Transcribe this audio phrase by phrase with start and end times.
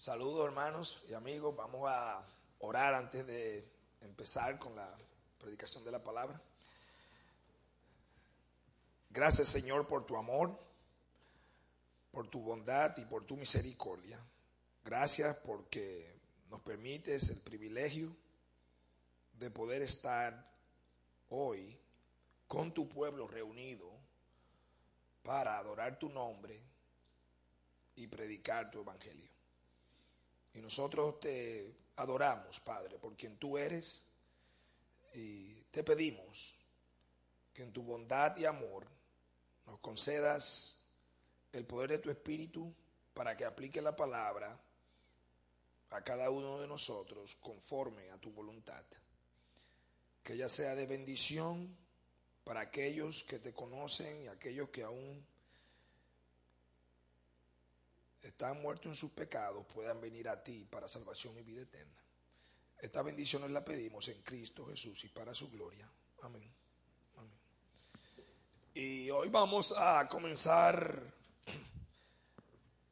[0.00, 2.26] Saludos hermanos y amigos, vamos a
[2.60, 3.70] orar antes de
[4.00, 4.96] empezar con la
[5.38, 6.40] predicación de la palabra.
[9.10, 10.58] Gracias Señor por tu amor,
[12.10, 14.18] por tu bondad y por tu misericordia.
[14.82, 18.16] Gracias porque nos permites el privilegio
[19.34, 20.50] de poder estar
[21.28, 21.78] hoy
[22.48, 23.92] con tu pueblo reunido
[25.22, 26.58] para adorar tu nombre
[27.96, 29.39] y predicar tu evangelio.
[30.54, 34.04] Y nosotros te adoramos, Padre, por quien tú eres,
[35.14, 36.54] y te pedimos
[37.52, 38.86] que en tu bondad y amor
[39.66, 40.84] nos concedas
[41.52, 42.72] el poder de tu Espíritu
[43.14, 44.58] para que aplique la palabra
[45.90, 48.84] a cada uno de nosotros conforme a tu voluntad.
[50.22, 51.76] Que ella sea de bendición
[52.44, 55.26] para aquellos que te conocen y aquellos que aún
[58.22, 62.02] están muertos en sus pecados puedan venir a ti para salvación y vida eterna.
[62.78, 65.88] Esta bendición la pedimos en Cristo Jesús y para su gloria.
[66.22, 66.50] Amén.
[67.16, 67.38] Amén.
[68.74, 71.02] Y hoy vamos a comenzar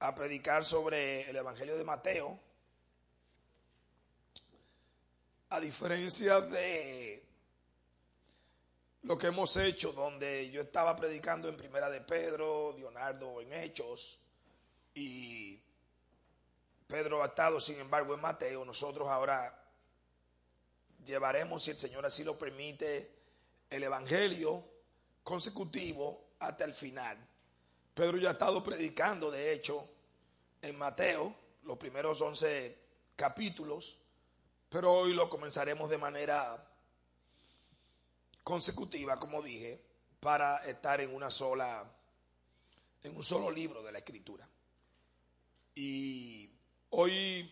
[0.00, 2.38] a predicar sobre el Evangelio de Mateo.
[5.50, 7.24] A diferencia de
[9.02, 14.20] lo que hemos hecho, donde yo estaba predicando en Primera de Pedro, Leonardo en Hechos,
[14.98, 15.62] y
[16.88, 18.64] Pedro ha estado, sin embargo, en Mateo.
[18.64, 19.56] Nosotros ahora
[21.04, 23.12] llevaremos, si el Señor así lo permite,
[23.70, 24.64] el Evangelio
[25.22, 27.16] consecutivo hasta el final.
[27.94, 29.88] Pedro ya ha estado predicando, de hecho,
[30.62, 32.76] en Mateo, los primeros 11
[33.14, 33.98] capítulos,
[34.68, 36.66] pero hoy lo comenzaremos de manera
[38.42, 39.80] consecutiva, como dije,
[40.18, 41.84] para estar en una sola,
[43.02, 44.48] en un solo libro de la Escritura.
[45.80, 46.50] Y
[46.90, 47.48] hoy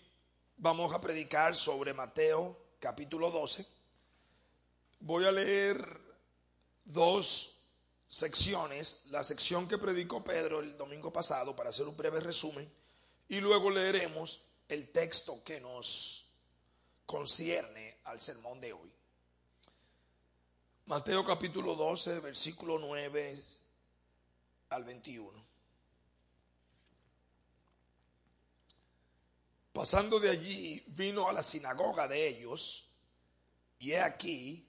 [0.57, 3.65] vamos a predicar sobre Mateo capítulo 12.
[4.99, 6.01] Voy a leer
[6.85, 7.57] dos
[8.09, 12.69] secciones, la sección que predicó Pedro el domingo pasado para hacer un breve resumen
[13.29, 16.29] y luego leeremos el texto que nos
[17.07, 18.93] concierne al sermón de hoy.
[20.87, 23.41] Mateo capítulo 12, versículo 9
[24.71, 25.56] al 21.
[29.77, 32.91] Pasando de allí, vino a la sinagoga de ellos,
[33.79, 34.67] y he aquí,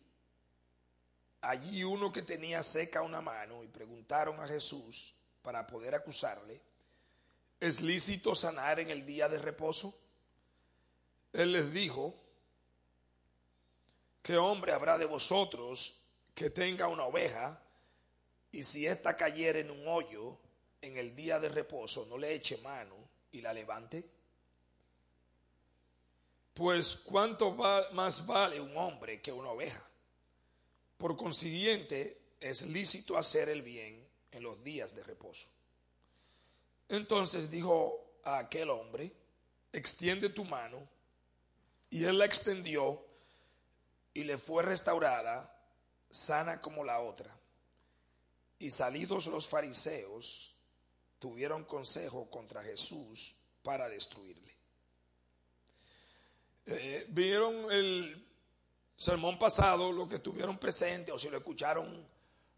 [1.39, 6.59] allí uno que tenía seca una mano, y preguntaron a Jesús para poder acusarle,
[7.57, 9.97] ¿es lícito sanar en el día de reposo?
[11.31, 12.13] Él les dijo,
[14.21, 16.01] ¿qué hombre habrá de vosotros
[16.35, 17.57] que tenga una oveja,
[18.51, 20.37] y si ésta cayere en un hoyo
[20.81, 22.95] en el día de reposo, no le eche mano
[23.31, 24.16] y la levante?
[26.57, 29.87] Pues cuánto más vale un hombre que una oveja.
[30.97, 35.47] Por consiguiente, es lícito hacer el bien en los días de reposo.
[36.89, 39.13] Entonces dijo a aquel hombre,
[39.71, 40.79] extiende tu mano,
[41.91, 43.05] y él la extendió
[44.15, 45.63] y le fue restaurada,
[46.09, 47.37] sana como la otra.
[48.57, 50.55] Y salidos los fariseos,
[51.19, 54.56] tuvieron consejo contra Jesús para destruirle.
[56.69, 58.27] Eh, vieron el
[58.97, 62.05] sermón pasado, lo que estuvieron presentes o si lo escucharon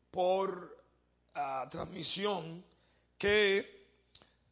[0.09, 0.83] por
[1.35, 2.65] ah, transmisión,
[3.19, 3.85] que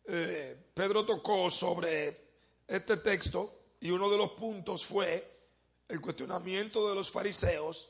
[0.06, 2.28] eh, Pedro tocó sobre
[2.68, 5.40] este texto y uno de los puntos fue
[5.88, 7.90] el cuestionamiento de los fariseos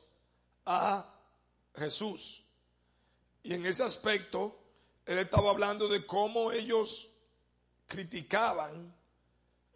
[0.64, 1.20] a
[1.74, 2.44] Jesús.
[3.42, 4.58] Y en ese aspecto,
[5.04, 7.10] él estaba hablando de cómo ellos
[7.86, 8.96] criticaban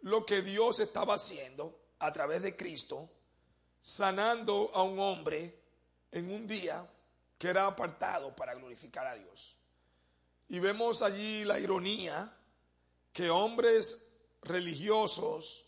[0.01, 3.09] lo que Dios estaba haciendo a través de Cristo,
[3.79, 5.57] sanando a un hombre
[6.11, 6.85] en un día
[7.37, 9.55] que era apartado para glorificar a Dios.
[10.49, 12.29] Y vemos allí la ironía
[13.13, 14.05] que hombres
[14.41, 15.65] religiosos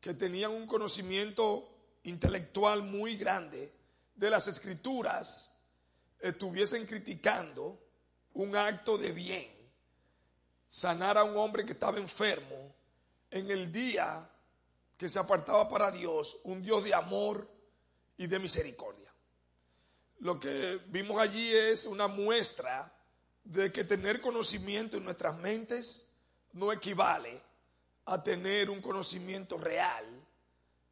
[0.00, 1.68] que tenían un conocimiento
[2.04, 3.70] intelectual muy grande
[4.14, 5.54] de las escrituras
[6.18, 7.78] estuviesen criticando
[8.32, 9.50] un acto de bien,
[10.70, 12.74] sanar a un hombre que estaba enfermo
[13.30, 14.30] en el día
[15.04, 17.46] que se apartaba para Dios, un Dios de amor
[18.16, 19.12] y de misericordia.
[20.20, 22.90] Lo que vimos allí es una muestra
[23.44, 26.10] de que tener conocimiento en nuestras mentes
[26.54, 27.38] no equivale
[28.06, 30.06] a tener un conocimiento real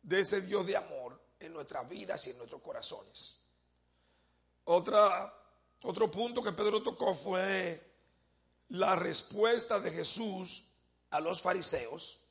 [0.02, 3.42] de ese Dios de amor en nuestras vidas y en nuestros corazones.
[4.64, 7.82] Otro punto que Pedro tocó fue
[8.68, 10.68] la respuesta de Jesús
[11.08, 12.21] a los fariseos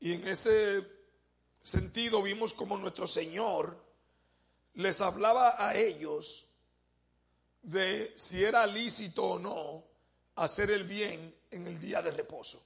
[0.00, 0.86] Y en ese
[1.62, 3.84] sentido vimos como nuestro Señor
[4.74, 6.46] les hablaba a ellos
[7.62, 9.84] de si era lícito o no
[10.36, 12.62] hacer el bien en el día de reposo.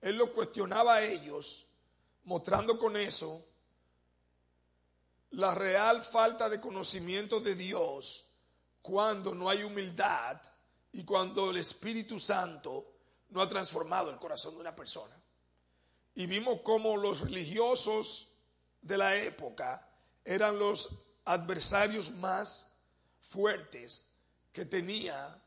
[0.00, 1.66] Él lo cuestionaba a ellos,
[2.24, 3.44] mostrando con eso
[5.30, 8.26] la real falta de conocimiento de Dios
[8.80, 10.40] cuando no hay humildad
[10.92, 12.94] y cuando el Espíritu Santo
[13.30, 15.21] no ha transformado el corazón de una persona.
[16.14, 18.32] Y vimos cómo los religiosos
[18.82, 19.88] de la época
[20.24, 22.74] eran los adversarios más
[23.20, 24.10] fuertes
[24.52, 25.40] que tenía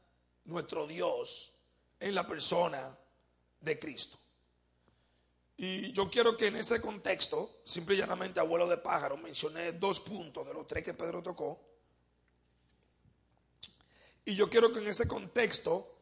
[0.45, 1.53] nuestro Dios
[1.99, 2.97] en la persona
[3.61, 4.17] de Cristo.
[5.57, 10.01] Y yo quiero que en ese contexto, simple y llanamente abuelo de pájaro, mencioné dos
[10.01, 11.61] puntos de los tres que Pedro tocó.
[14.25, 15.95] Y yo quiero que en ese contexto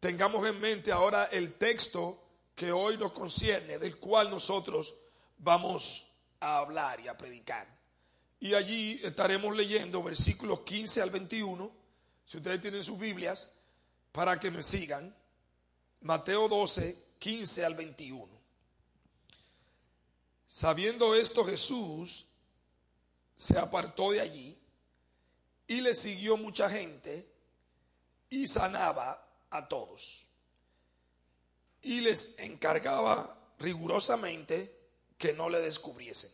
[0.00, 2.27] tengamos en mente ahora el texto
[2.58, 4.92] que hoy nos concierne, del cual nosotros
[5.38, 6.08] vamos
[6.40, 7.68] a hablar y a predicar.
[8.40, 11.70] Y allí estaremos leyendo versículos 15 al 21,
[12.26, 13.48] si ustedes tienen sus Biblias,
[14.10, 15.14] para que me sigan.
[16.00, 18.26] Mateo 12, 15 al 21.
[20.48, 22.26] Sabiendo esto Jesús
[23.36, 24.58] se apartó de allí
[25.68, 27.24] y le siguió mucha gente
[28.30, 30.27] y sanaba a todos.
[31.82, 34.74] Y les encargaba rigurosamente
[35.16, 36.30] que no le descubriesen.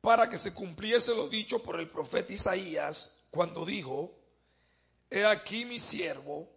[0.00, 4.18] Para que se cumpliese lo dicho por el profeta Isaías cuando dijo,
[5.08, 6.50] He aquí mi siervo,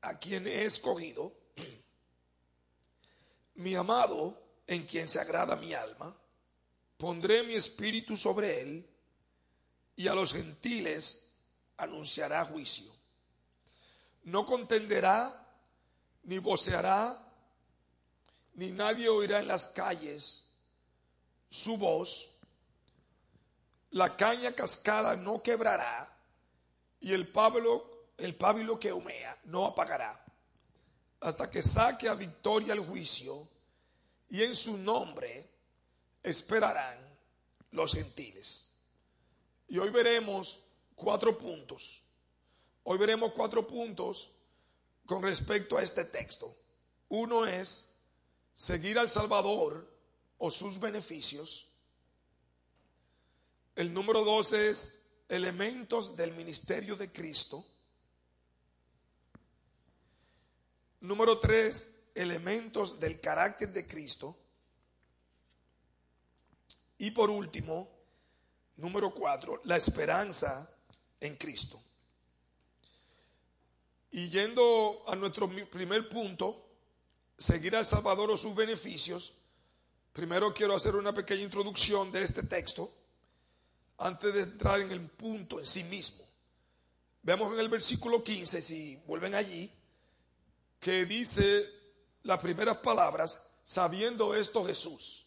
[0.00, 1.32] a quien he escogido,
[3.56, 6.16] mi amado, en quien se agrada mi alma,
[6.96, 8.88] pondré mi espíritu sobre él,
[9.96, 11.32] y a los gentiles
[11.76, 12.90] anunciará juicio.
[14.24, 15.43] No contenderá,
[16.24, 17.20] ni voceará,
[18.54, 20.48] ni nadie oirá en las calles
[21.50, 22.30] su voz.
[23.90, 26.10] La caña cascada no quebrará,
[27.00, 30.24] y el pábilo, el pábilo que humea no apagará
[31.24, 33.48] hasta que saque a victoria el juicio
[34.28, 35.48] y en su nombre
[36.22, 36.98] esperarán
[37.70, 38.70] los gentiles.
[39.68, 40.60] Y hoy veremos
[40.94, 42.02] cuatro puntos.
[42.82, 44.30] Hoy veremos cuatro puntos
[45.06, 46.56] con respecto a este texto.
[47.08, 47.94] Uno es
[48.54, 49.90] seguir al Salvador
[50.38, 51.68] o sus beneficios.
[53.76, 57.64] El número dos es elementos del ministerio de Cristo.
[61.00, 64.38] Número tres, elementos del carácter de Cristo.
[66.98, 67.90] Y por último,
[68.76, 70.70] número cuatro, la esperanza
[71.20, 71.82] en Cristo.
[74.14, 76.64] Y yendo a nuestro primer punto,
[77.36, 79.34] seguir al Salvador o sus beneficios,
[80.12, 82.88] primero quiero hacer una pequeña introducción de este texto
[83.98, 86.24] antes de entrar en el punto en sí mismo.
[87.24, 89.68] Vemos en el versículo 15, si vuelven allí,
[90.78, 91.68] que dice
[92.22, 95.26] las primeras palabras, sabiendo esto Jesús.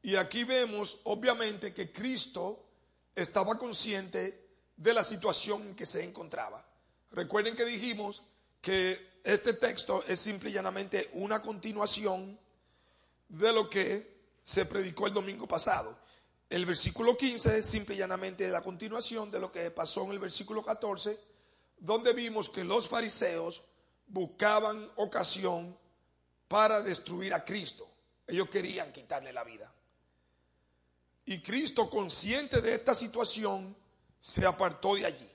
[0.00, 2.66] Y aquí vemos, obviamente, que Cristo
[3.16, 6.69] estaba consciente de la situación en que se encontraba.
[7.12, 8.22] Recuerden que dijimos
[8.60, 12.38] que este texto es simple y llanamente una continuación
[13.28, 15.98] de lo que se predicó el domingo pasado.
[16.48, 20.18] El versículo 15 es simple y llanamente la continuación de lo que pasó en el
[20.18, 21.18] versículo 14,
[21.78, 23.62] donde vimos que los fariseos
[24.06, 25.76] buscaban ocasión
[26.48, 27.88] para destruir a Cristo.
[28.26, 29.72] Ellos querían quitarle la vida.
[31.24, 33.76] Y Cristo, consciente de esta situación,
[34.20, 35.30] se apartó de allí.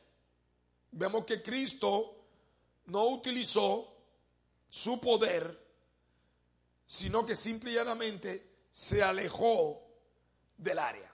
[0.97, 2.15] Vemos que Cristo
[2.85, 3.85] no utilizó
[4.69, 5.61] su poder,
[6.87, 9.81] sino que simplemente se alejó
[10.57, 11.11] del área.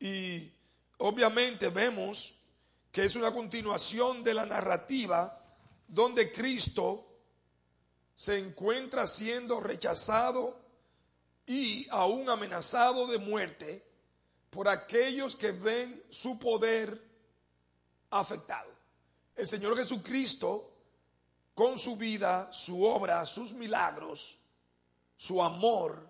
[0.00, 0.50] Y
[0.98, 2.40] obviamente vemos
[2.90, 5.40] que es una continuación de la narrativa
[5.86, 7.06] donde Cristo
[8.16, 10.58] se encuentra siendo rechazado
[11.46, 13.86] y aún amenazado de muerte
[14.50, 17.05] por aquellos que ven su poder
[18.20, 18.70] afectado.
[19.34, 20.72] El Señor Jesucristo,
[21.54, 24.38] con su vida, su obra, sus milagros,
[25.16, 26.08] su amor,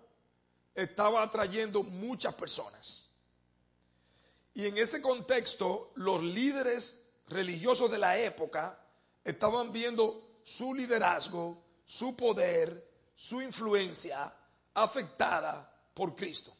[0.73, 3.09] estaba atrayendo muchas personas.
[4.53, 8.79] Y en ese contexto, los líderes religiosos de la época
[9.23, 14.33] estaban viendo su liderazgo, su poder, su influencia
[14.73, 16.53] afectada por Cristo.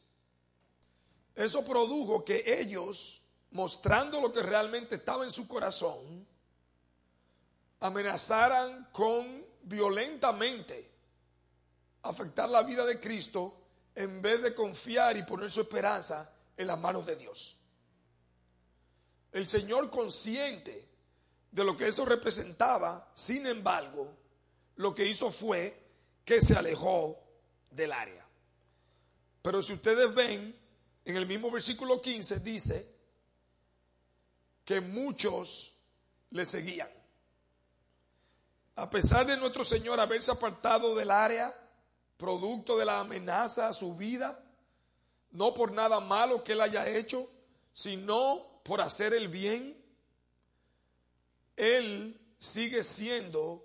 [1.36, 6.26] Eso produjo que ellos, mostrando lo que realmente estaba en su corazón,
[7.80, 10.92] amenazaran con violentamente
[12.04, 13.54] afectar la vida de Cristo
[13.96, 17.58] en vez de confiar y poner su esperanza en las manos de Dios.
[19.32, 20.88] El Señor consciente
[21.52, 24.14] de lo que eso representaba, sin embargo,
[24.76, 25.84] lo que hizo fue
[26.24, 27.18] que se alejó
[27.72, 28.26] del área.
[29.42, 30.56] Pero si ustedes ven,
[31.06, 32.97] en el mismo versículo 15 dice
[34.68, 35.74] que muchos
[36.32, 36.90] le seguían.
[38.76, 41.58] A pesar de nuestro Señor haberse apartado del área,
[42.18, 44.44] producto de la amenaza a su vida,
[45.32, 47.32] no por nada malo que él haya hecho,
[47.72, 49.82] sino por hacer el bien,
[51.56, 53.64] él sigue siendo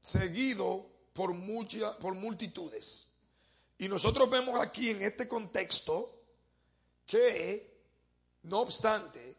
[0.00, 3.12] seguido por, muchas por multitudes.
[3.76, 6.22] Y nosotros vemos aquí en este contexto
[7.04, 7.69] que,
[8.42, 9.36] no obstante,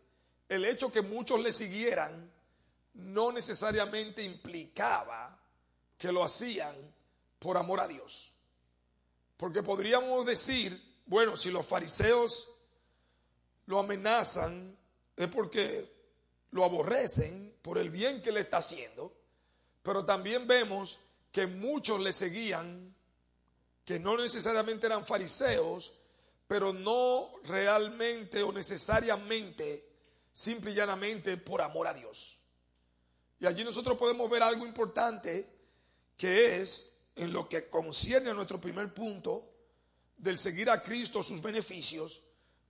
[0.48, 2.32] el hecho que muchos le siguieran
[2.94, 5.40] no necesariamente implicaba
[5.98, 6.76] que lo hacían
[7.40, 8.34] por amor a Dios.
[9.38, 12.50] Porque podríamos decir, bueno, si los fariseos
[13.66, 14.78] lo amenazan
[15.16, 15.90] es porque
[16.52, 19.14] lo aborrecen por el bien que le está haciendo,
[19.82, 21.00] pero también vemos
[21.32, 22.94] que muchos le seguían,
[23.86, 25.94] que no necesariamente eran fariseos,
[26.52, 29.88] pero no realmente o necesariamente,
[30.34, 32.38] simple y llanamente por amor a Dios.
[33.40, 35.50] Y allí nosotros podemos ver algo importante
[36.18, 39.50] que es en lo que concierne a nuestro primer punto
[40.18, 42.22] del seguir a Cristo sus beneficios,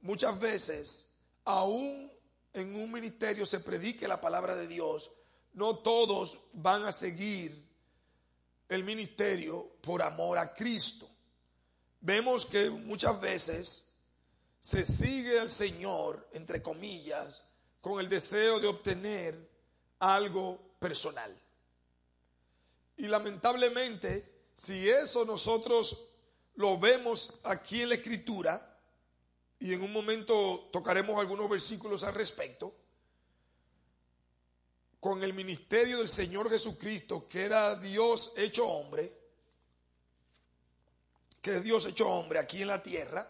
[0.01, 1.11] muchas veces,
[1.45, 2.13] aún
[2.53, 5.09] en un ministerio se predique la palabra de Dios,
[5.53, 7.67] no todos van a seguir
[8.69, 11.10] el ministerio por amor a Cristo.
[12.01, 13.87] Vemos que muchas veces
[14.59, 17.43] se sigue al Señor, entre comillas,
[17.79, 19.49] con el deseo de obtener
[19.99, 21.35] algo personal.
[22.97, 26.07] Y lamentablemente, si eso nosotros
[26.55, 28.79] lo vemos aquí en la escritura,
[29.59, 32.73] y en un momento tocaremos algunos versículos al respecto,
[34.99, 39.20] con el ministerio del Señor Jesucristo, que era Dios hecho hombre,
[41.41, 43.29] que es Dios hecho hombre aquí en la tierra,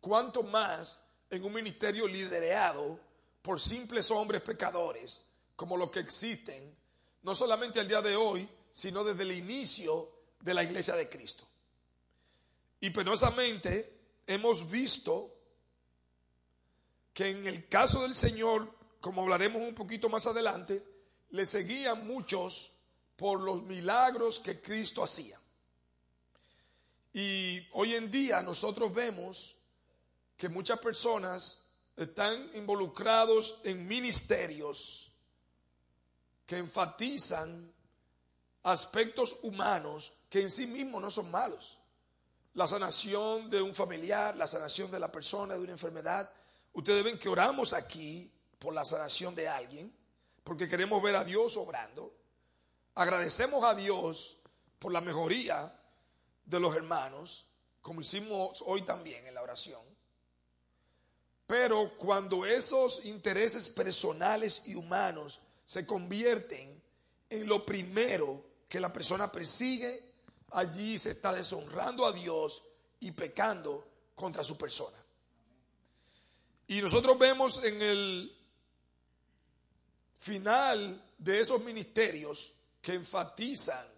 [0.00, 1.00] cuanto más
[1.30, 2.98] en un ministerio liderado
[3.42, 6.74] por simples hombres pecadores, como los que existen,
[7.22, 11.46] no solamente al día de hoy, sino desde el inicio de la iglesia de Cristo.
[12.80, 15.30] Y penosamente hemos visto
[17.12, 18.68] que en el caso del Señor,
[19.00, 20.84] como hablaremos un poquito más adelante,
[21.30, 22.72] le seguían muchos
[23.16, 25.38] por los milagros que Cristo hacía.
[27.12, 29.56] Y hoy en día nosotros vemos
[30.36, 31.66] que muchas personas
[31.96, 35.12] están involucrados en ministerios
[36.46, 37.72] que enfatizan
[38.62, 41.78] aspectos humanos que en sí mismos no son malos.
[42.54, 46.30] La sanación de un familiar, la sanación de la persona de una enfermedad.
[46.72, 49.94] Ustedes ven que oramos aquí por la sanación de alguien,
[50.44, 52.14] porque queremos ver a Dios obrando.
[52.94, 54.38] Agradecemos a Dios
[54.78, 55.78] por la mejoría
[56.52, 57.48] de los hermanos,
[57.80, 59.82] como hicimos hoy también en la oración.
[61.46, 66.80] Pero cuando esos intereses personales y humanos se convierten
[67.28, 70.12] en lo primero que la persona persigue,
[70.50, 72.62] allí se está deshonrando a Dios
[73.00, 74.96] y pecando contra su persona.
[76.68, 78.36] Y nosotros vemos en el
[80.18, 83.91] final de esos ministerios que enfatizan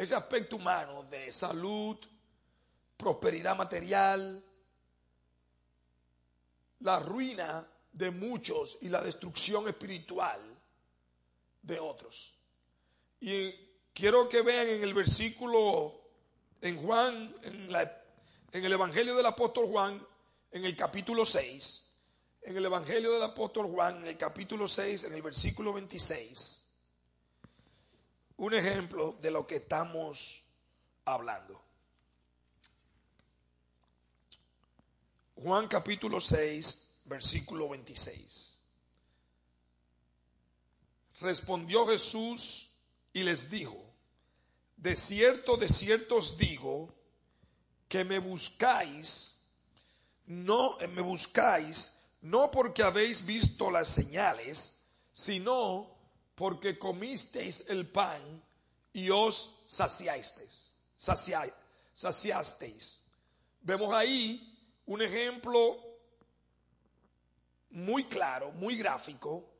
[0.00, 1.98] ese aspecto humano de salud,
[2.96, 4.42] prosperidad material,
[6.80, 10.40] la ruina de muchos y la destrucción espiritual
[11.60, 12.34] de otros.
[13.20, 13.50] Y
[13.92, 16.00] quiero que vean en el versículo,
[16.62, 17.68] en Juan, en,
[18.52, 20.02] en el Evangelio del apóstol Juan,
[20.50, 21.92] en el capítulo 6,
[22.40, 26.59] en el Evangelio del apóstol Juan, en el capítulo 6, en el versículo 26,
[28.40, 30.42] un ejemplo de lo que estamos
[31.04, 31.60] hablando.
[35.36, 38.62] Juan capítulo 6, versículo 26.
[41.20, 42.70] Respondió Jesús
[43.12, 43.76] y les dijo,
[44.78, 46.94] de cierto, de cierto os digo,
[47.88, 49.38] que me buscáis,
[50.24, 54.82] no me buscáis, no porque habéis visto las señales,
[55.12, 55.99] sino
[56.40, 58.42] porque comisteis el pan
[58.94, 60.72] y os saciasteis,
[61.92, 63.04] saciasteis.
[63.60, 64.56] Vemos ahí
[64.86, 65.76] un ejemplo
[67.72, 69.50] muy claro, muy gráfico,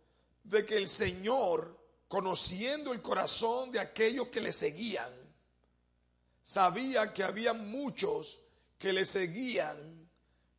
[0.43, 5.13] de que el Señor conociendo el corazón de aquellos que le seguían,
[6.43, 8.41] sabía que había muchos
[8.79, 10.09] que le seguían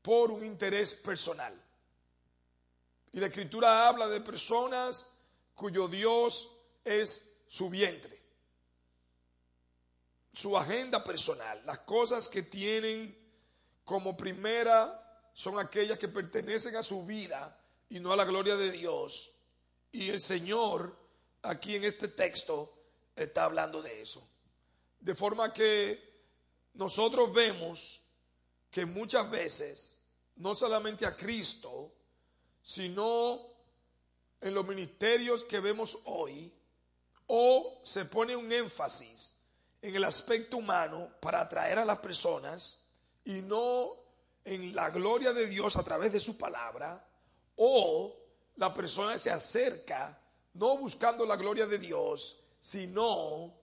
[0.03, 1.59] por un interés personal.
[3.11, 5.11] Y la escritura habla de personas
[5.62, 6.51] cuyo Dios
[6.84, 8.20] es su vientre,
[10.34, 13.15] su agenda personal, las cosas que tienen
[13.86, 17.56] como primera son aquellas que pertenecen a su vida
[17.91, 19.36] y no a la gloria de Dios.
[19.91, 20.98] Y el Señor
[21.44, 22.74] aquí en este texto
[23.15, 24.27] está hablando de eso.
[25.00, 26.24] De forma que
[26.74, 28.01] nosotros vemos
[28.72, 30.01] que muchas veces,
[30.38, 31.94] no solamente a Cristo,
[32.63, 33.50] sino
[34.41, 36.51] en los ministerios que vemos hoy,
[37.27, 39.38] o se pone un énfasis
[39.81, 42.83] en el aspecto humano para atraer a las personas
[43.24, 43.91] y no
[44.43, 47.07] en la gloria de Dios a través de su palabra,
[47.57, 48.15] o
[48.57, 50.19] la persona se acerca
[50.53, 53.53] no buscando la gloria de Dios, sino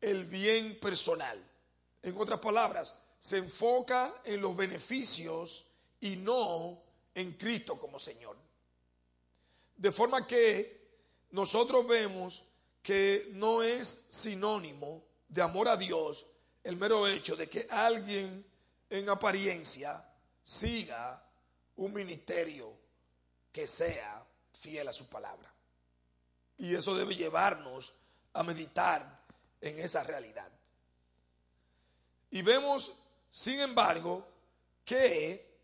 [0.00, 1.42] el bien personal.
[2.02, 5.66] En otras palabras, se enfoca en los beneficios
[6.00, 6.82] y no
[7.14, 8.36] en Cristo como Señor.
[9.76, 10.84] De forma que
[11.30, 12.44] nosotros vemos
[12.82, 16.26] que no es sinónimo de amor a Dios
[16.62, 18.44] el mero hecho de que alguien
[18.88, 20.04] en apariencia
[20.42, 21.22] siga
[21.76, 22.72] un ministerio
[23.50, 25.52] que sea fiel a su palabra.
[26.58, 27.92] Y eso debe llevarnos
[28.32, 29.24] a meditar
[29.60, 30.50] en esa realidad.
[32.30, 32.92] Y vemos,
[33.30, 34.26] sin embargo,
[34.84, 35.54] que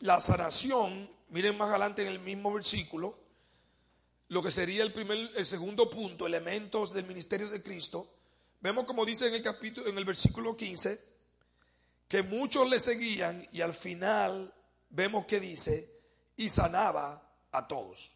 [0.00, 3.18] la sanación, miren más adelante en el mismo versículo,
[4.28, 8.14] lo que sería el primer, el segundo punto, elementos del ministerio de Cristo,
[8.60, 11.02] vemos como dice en el capítulo, en el versículo 15,
[12.06, 14.52] que muchos le seguían y al final
[14.90, 15.92] vemos que dice,
[16.36, 18.12] y sanaba a todos.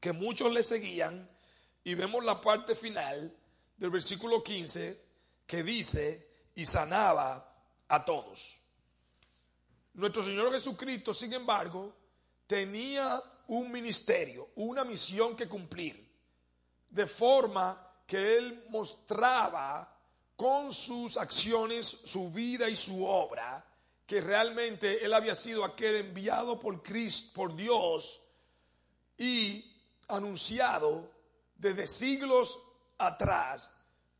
[0.00, 1.28] Que muchos le seguían
[1.84, 3.34] y vemos la parte final
[3.76, 5.00] del versículo 15
[5.46, 7.52] que dice, y sanaba
[7.88, 8.59] a todos.
[9.94, 11.94] Nuestro Señor Jesucristo, sin embargo,
[12.46, 16.08] tenía un ministerio, una misión que cumplir,
[16.88, 19.96] de forma que Él mostraba
[20.36, 23.64] con sus acciones, su vida y su obra,
[24.10, 28.20] que realmente él había sido aquel enviado por Cristo, por Dios
[29.16, 29.64] y
[30.08, 31.08] anunciado
[31.54, 32.58] desde siglos
[32.98, 33.70] atrás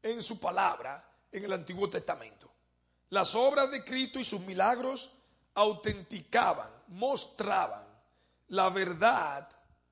[0.00, 1.02] en su palabra
[1.32, 2.48] en el Antiguo Testamento.
[3.08, 5.10] Las obras de Cristo y sus milagros
[5.60, 7.84] autenticaban, mostraban
[8.48, 9.46] la verdad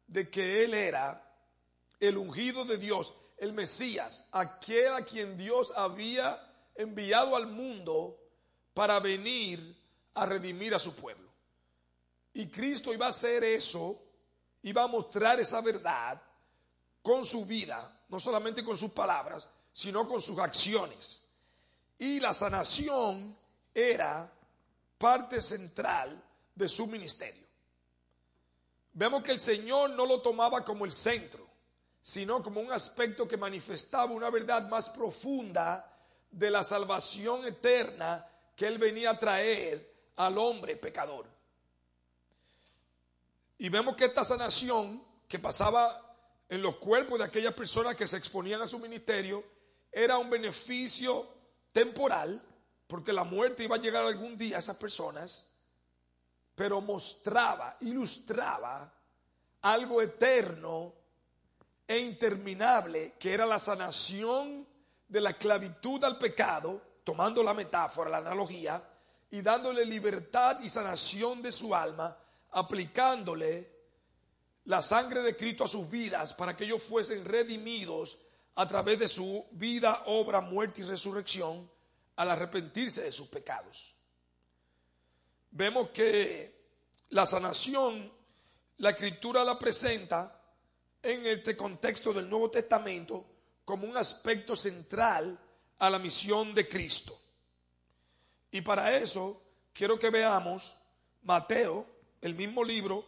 [0.07, 1.23] de que Él era
[2.01, 6.43] el ungido de Dios, el Mesías, aquel a quien Dios había
[6.75, 8.19] enviado al mundo
[8.73, 9.77] para venir
[10.15, 11.29] a redimir a su pueblo.
[12.33, 14.01] Y Cristo iba a hacer eso,
[14.63, 16.21] iba a mostrar esa verdad
[17.03, 21.25] con su vida, no solamente con sus palabras, sino con sus acciones.
[21.99, 23.37] Y la sanación
[23.75, 24.33] era
[24.99, 26.23] parte central
[26.55, 27.47] de su ministerio.
[28.93, 31.47] Vemos que el Señor no lo tomaba como el centro,
[32.03, 35.97] sino como un aspecto que manifestaba una verdad más profunda
[36.31, 41.27] de la salvación eterna que Él venía a traer al hombre pecador.
[43.59, 46.17] Y vemos que esta sanación que pasaba
[46.49, 49.45] en los cuerpos de aquellas personas que se exponían a su ministerio
[49.93, 51.29] era un beneficio
[51.73, 52.43] temporal,
[52.89, 55.47] porque la muerte iba a llegar algún día a esas personas,
[56.55, 58.91] pero mostraba, ilustraba
[59.61, 60.95] algo eterno
[61.87, 64.67] e interminable, que era la sanación
[65.07, 68.83] de la esclavitud al pecado, tomando la metáfora, la analogía,
[69.31, 72.17] y dándole libertad y sanación de su alma,
[72.53, 73.71] aplicándole
[74.65, 78.19] la sangre de Cristo a sus vidas para que ellos fuesen redimidos
[78.55, 81.71] a través de su vida, obra, muerte y resurrección
[82.19, 83.95] al arrepentirse de sus pecados.
[85.53, 86.67] Vemos que
[87.11, 88.13] la sanación,
[88.79, 90.43] la escritura la presenta
[91.01, 93.25] en este contexto del Nuevo Testamento
[93.65, 95.39] como un aspecto central
[95.79, 97.17] a la misión de Cristo.
[98.51, 99.41] Y para eso
[99.73, 100.77] quiero que veamos
[101.23, 101.87] Mateo,
[102.21, 103.07] el mismo libro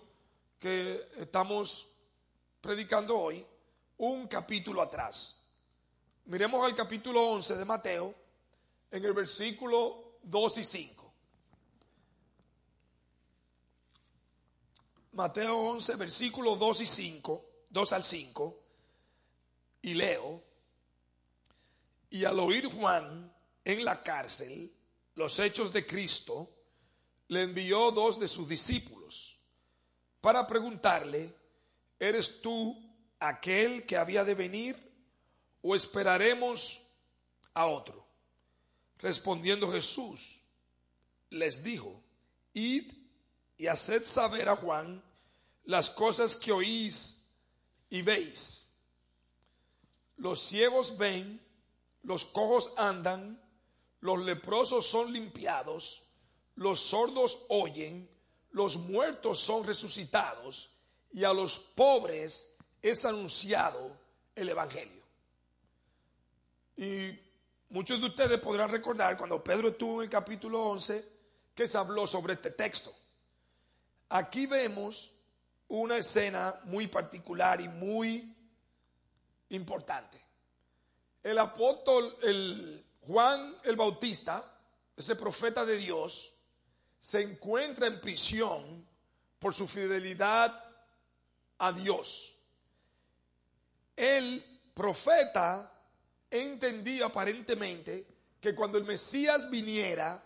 [0.56, 1.88] que estamos
[2.60, 3.44] predicando hoy,
[3.98, 5.48] un capítulo atrás.
[6.26, 8.19] Miremos al capítulo 11 de Mateo,
[8.90, 11.14] en el versículo 2 y 5.
[15.12, 18.62] Mateo 11, versículo 2 y 5, 2 al 5,
[19.82, 20.42] y leo,
[22.10, 23.32] y al oír Juan
[23.64, 24.72] en la cárcel,
[25.14, 26.48] los hechos de Cristo,
[27.28, 29.38] le envió dos de sus discípulos
[30.20, 31.34] para preguntarle,
[31.98, 32.76] ¿eres tú
[33.20, 34.76] aquel que había de venir
[35.62, 36.80] o esperaremos
[37.54, 38.09] a otro?
[39.00, 40.40] Respondiendo Jesús,
[41.30, 42.02] les dijo,
[42.52, 42.92] id
[43.56, 45.02] y haced saber a Juan
[45.64, 47.22] las cosas que oís
[47.88, 48.66] y veis.
[50.16, 51.40] Los ciegos ven,
[52.02, 53.40] los cojos andan,
[54.00, 56.02] los leprosos son limpiados,
[56.56, 58.08] los sordos oyen,
[58.50, 60.74] los muertos son resucitados
[61.12, 63.96] y a los pobres es anunciado
[64.34, 65.02] el Evangelio.
[66.76, 67.18] Y
[67.70, 71.08] muchos de ustedes podrán recordar cuando Pedro estuvo en el capítulo 11
[71.54, 72.92] que se habló sobre este texto.
[74.10, 75.12] Aquí vemos
[75.68, 78.36] una escena muy particular y muy
[79.50, 80.20] importante.
[81.22, 84.44] El apóstol, el Juan el Bautista,
[84.96, 86.32] ese profeta de Dios,
[86.98, 88.86] se encuentra en prisión
[89.38, 90.64] por su fidelidad
[91.58, 92.36] a Dios.
[93.96, 95.72] El profeta
[96.30, 98.06] entendía aparentemente
[98.40, 100.24] que cuando el Mesías viniera,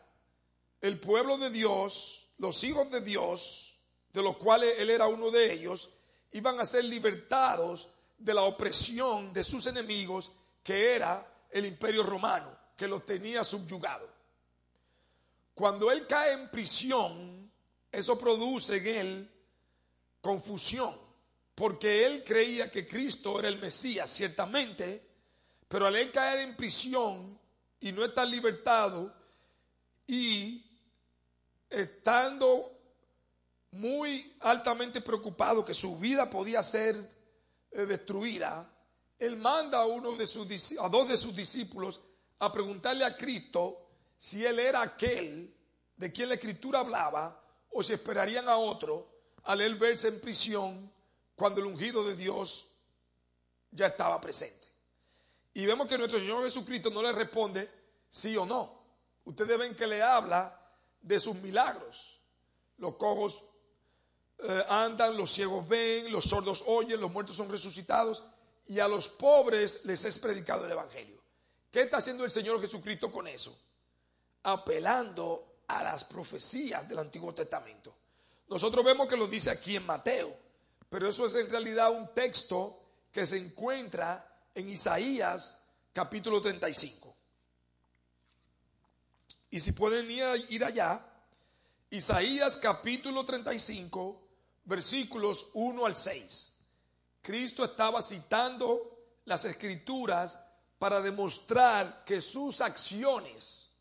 [0.80, 3.78] el pueblo de Dios, los hijos de Dios,
[4.12, 5.90] de los cuales él era uno de ellos,
[6.32, 7.88] iban a ser libertados
[8.18, 10.30] de la opresión de sus enemigos,
[10.62, 14.08] que era el imperio romano, que los tenía subyugado.
[15.54, 17.50] Cuando él cae en prisión,
[17.90, 19.30] eso produce en él
[20.20, 20.96] confusión,
[21.54, 25.13] porque él creía que Cristo era el Mesías, ciertamente,
[25.74, 27.36] pero al él caer en prisión
[27.80, 29.12] y no estar libertado
[30.06, 30.64] y
[31.68, 32.78] estando
[33.72, 36.94] muy altamente preocupado que su vida podía ser
[37.72, 38.70] eh, destruida,
[39.18, 42.00] él manda a uno de sus a dos de sus discípulos
[42.38, 43.84] a preguntarle a Cristo
[44.16, 45.52] si él era aquel
[45.96, 49.08] de quien la escritura hablaba o si esperarían a otro
[49.42, 50.92] al él verse en prisión
[51.34, 52.70] cuando el ungido de Dios
[53.72, 54.64] ya estaba presente.
[55.54, 57.70] Y vemos que nuestro Señor Jesucristo no le responde
[58.08, 58.82] sí o no.
[59.24, 60.60] Ustedes ven que le habla
[61.00, 62.20] de sus milagros.
[62.78, 63.42] Los cojos
[64.38, 68.24] eh, andan, los ciegos ven, los sordos oyen, los muertos son resucitados
[68.66, 71.22] y a los pobres les es predicado el Evangelio.
[71.70, 73.56] ¿Qué está haciendo el Señor Jesucristo con eso?
[74.42, 77.94] Apelando a las profecías del Antiguo Testamento.
[78.48, 80.36] Nosotros vemos que lo dice aquí en Mateo,
[80.88, 85.58] pero eso es en realidad un texto que se encuentra en Isaías
[85.92, 87.14] capítulo 35.
[89.50, 91.00] Y si pueden ir allá,
[91.90, 94.22] Isaías capítulo 35,
[94.64, 96.52] versículos 1 al 6.
[97.22, 100.38] Cristo estaba citando las escrituras
[100.78, 103.72] para demostrar que sus acciones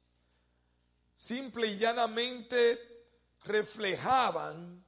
[1.18, 3.06] simple y llanamente
[3.46, 4.84] reflejaban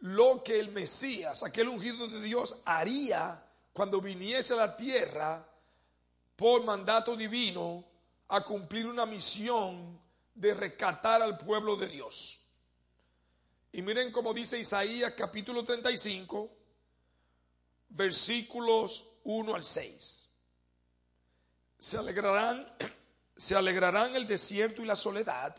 [0.00, 3.43] lo que el Mesías, aquel ungido de Dios, haría
[3.74, 5.44] cuando viniese a la tierra
[6.36, 7.84] por mandato divino
[8.28, 10.00] a cumplir una misión
[10.32, 12.40] de rescatar al pueblo de Dios.
[13.72, 16.50] Y miren cómo dice Isaías capítulo 35,
[17.88, 20.30] versículos 1 al 6.
[21.76, 22.72] Se alegrarán,
[23.36, 25.56] se alegrarán el desierto y la soledad,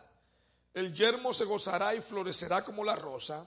[0.73, 3.45] el yermo se gozará y florecerá como la rosa,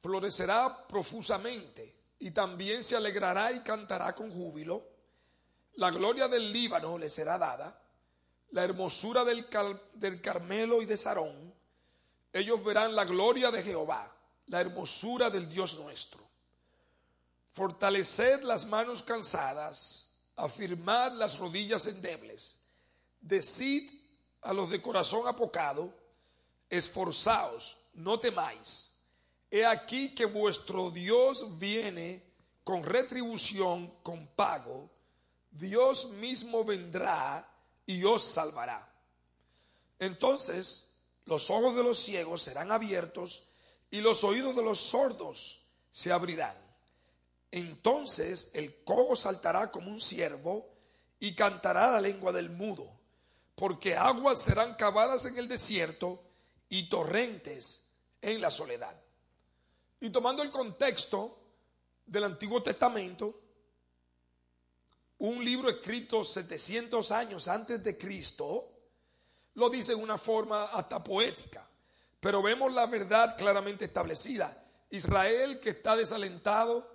[0.00, 4.84] florecerá profusamente y también se alegrará y cantará con júbilo.
[5.74, 7.80] La gloria del Líbano le será dada,
[8.50, 9.46] la hermosura del,
[9.94, 11.54] del Carmelo y de Sarón.
[12.32, 14.12] Ellos verán la gloria de Jehová,
[14.46, 16.20] la hermosura del Dios nuestro.
[17.52, 22.60] Fortaleced las manos cansadas, afirmad las rodillas endebles.
[23.20, 23.90] Decid
[24.42, 25.92] a los de corazón apocado,
[26.68, 28.97] esforzaos, no temáis
[29.50, 32.22] He aquí que vuestro Dios viene
[32.64, 34.90] con retribución, con pago.
[35.50, 37.50] Dios mismo vendrá
[37.86, 38.86] y os salvará.
[39.98, 43.48] Entonces los ojos de los ciegos serán abiertos
[43.90, 46.56] y los oídos de los sordos se abrirán.
[47.50, 50.68] Entonces el cojo saltará como un ciervo
[51.18, 52.90] y cantará la lengua del mudo,
[53.54, 56.22] porque aguas serán cavadas en el desierto
[56.68, 57.88] y torrentes
[58.20, 58.94] en la soledad.
[60.00, 61.38] Y tomando el contexto
[62.06, 63.40] del Antiguo Testamento,
[65.18, 68.70] un libro escrito 700 años antes de Cristo,
[69.54, 71.68] lo dice de una forma hasta poética,
[72.20, 74.64] pero vemos la verdad claramente establecida.
[74.90, 76.88] Israel que está desalentado,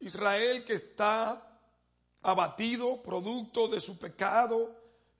[0.00, 1.60] Israel que está
[2.22, 4.74] abatido, producto de su pecado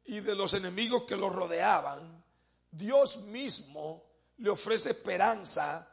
[0.04, 2.24] y de los enemigos que lo rodeaban,
[2.70, 4.04] Dios mismo
[4.38, 5.86] le ofrece esperanza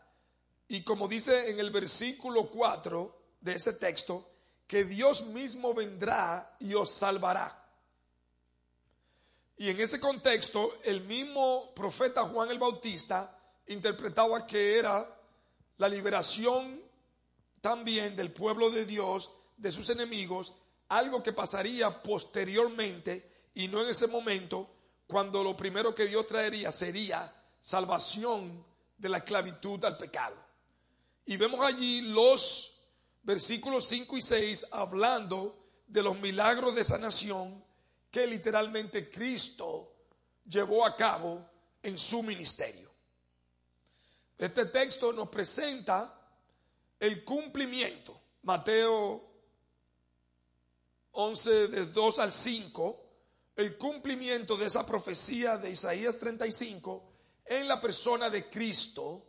[0.67, 4.29] y como dice en el versículo 4 de ese texto,
[4.67, 7.63] que Dios mismo vendrá y os salvará.
[9.57, 15.07] Y en ese contexto, el mismo profeta Juan el Bautista interpretaba que era
[15.77, 16.81] la liberación
[17.61, 20.53] también del pueblo de Dios, de sus enemigos,
[20.89, 24.69] algo que pasaría posteriormente y no en ese momento,
[25.07, 28.65] cuando lo primero que Dios traería sería salvación
[28.97, 30.44] de la esclavitud al pecado.
[31.25, 32.87] Y vemos allí los
[33.23, 37.63] versículos 5 y 6 hablando de los milagros de sanación
[38.11, 39.93] que literalmente Cristo
[40.45, 41.49] llevó a cabo
[41.81, 42.91] en su ministerio.
[44.37, 46.19] Este texto nos presenta
[46.99, 48.21] el cumplimiento.
[48.43, 49.35] Mateo
[51.11, 53.05] 11, de 2 al 5,
[53.55, 57.03] el cumplimiento de esa profecía de Isaías 35
[57.45, 59.25] en la persona de Cristo,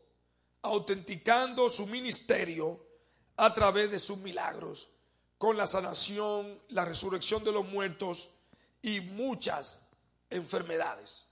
[0.67, 2.81] autenticando su ministerio
[3.37, 4.89] a través de sus milagros,
[5.39, 8.31] con la sanación, la resurrección de los muertos
[8.83, 9.87] y muchas
[10.31, 11.29] enfermedades.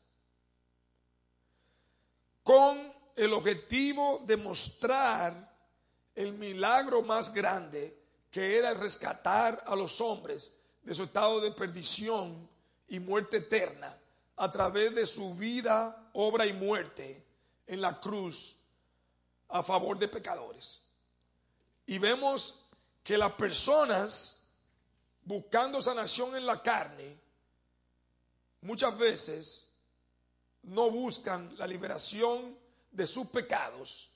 [2.42, 5.52] Con el objetivo de mostrar
[6.14, 7.98] el milagro más grande
[8.30, 12.48] que era rescatar a los hombres de su estado de perdición
[12.88, 13.96] y muerte eterna
[14.36, 17.24] a través de su vida, obra y muerte
[17.66, 18.56] en la cruz
[19.48, 20.86] a favor de pecadores.
[21.86, 22.60] Y vemos
[23.02, 24.42] que las personas
[25.24, 27.18] buscando sanación en la carne
[28.62, 29.70] muchas veces
[30.62, 32.56] no buscan la liberación
[32.90, 34.08] de sus pecados,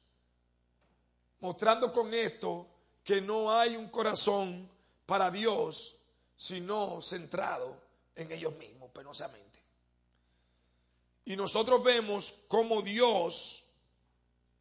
[1.40, 2.66] mostrando con esto
[3.04, 4.68] que no hay un corazón
[5.04, 5.96] para Dios,
[6.36, 7.76] sino centrado
[8.14, 9.58] en ellos mismos, penosamente.
[11.24, 13.64] Y nosotros vemos cómo Dios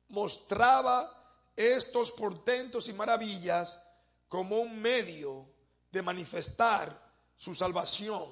[0.09, 1.13] mostraba
[1.55, 3.83] estos portentos y maravillas
[4.27, 5.49] como un medio
[5.91, 8.31] de manifestar su salvación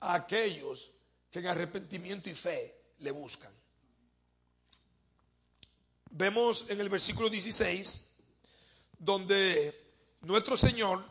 [0.00, 0.92] a aquellos
[1.30, 3.52] que en arrepentimiento y fe le buscan.
[6.10, 8.18] Vemos en el versículo 16,
[8.98, 11.04] donde nuestro Señor,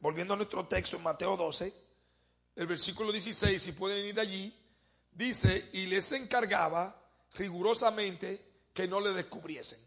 [0.00, 1.72] volviendo a nuestro texto en Mateo 12,
[2.56, 4.54] el versículo 16, si pueden ir allí,
[5.10, 7.02] dice, y les encargaba
[7.34, 9.80] rigurosamente que no le descubriesen.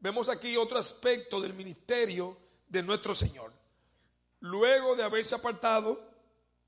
[0.00, 2.36] Vemos aquí otro aspecto del ministerio
[2.68, 3.54] de nuestro Señor.
[4.40, 5.98] Luego de haberse apartado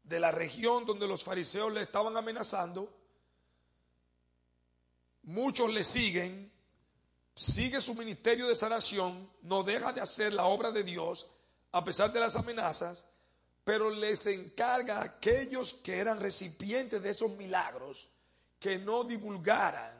[0.02, 2.90] de la región donde los fariseos le estaban amenazando,
[5.24, 6.50] muchos le siguen,
[7.34, 11.30] sigue su ministerio de sanación, no deja de hacer la obra de Dios
[11.72, 13.04] a pesar de las amenazas,
[13.64, 18.08] pero les encarga a aquellos que eran recipientes de esos milagros
[18.58, 19.99] que no divulgaran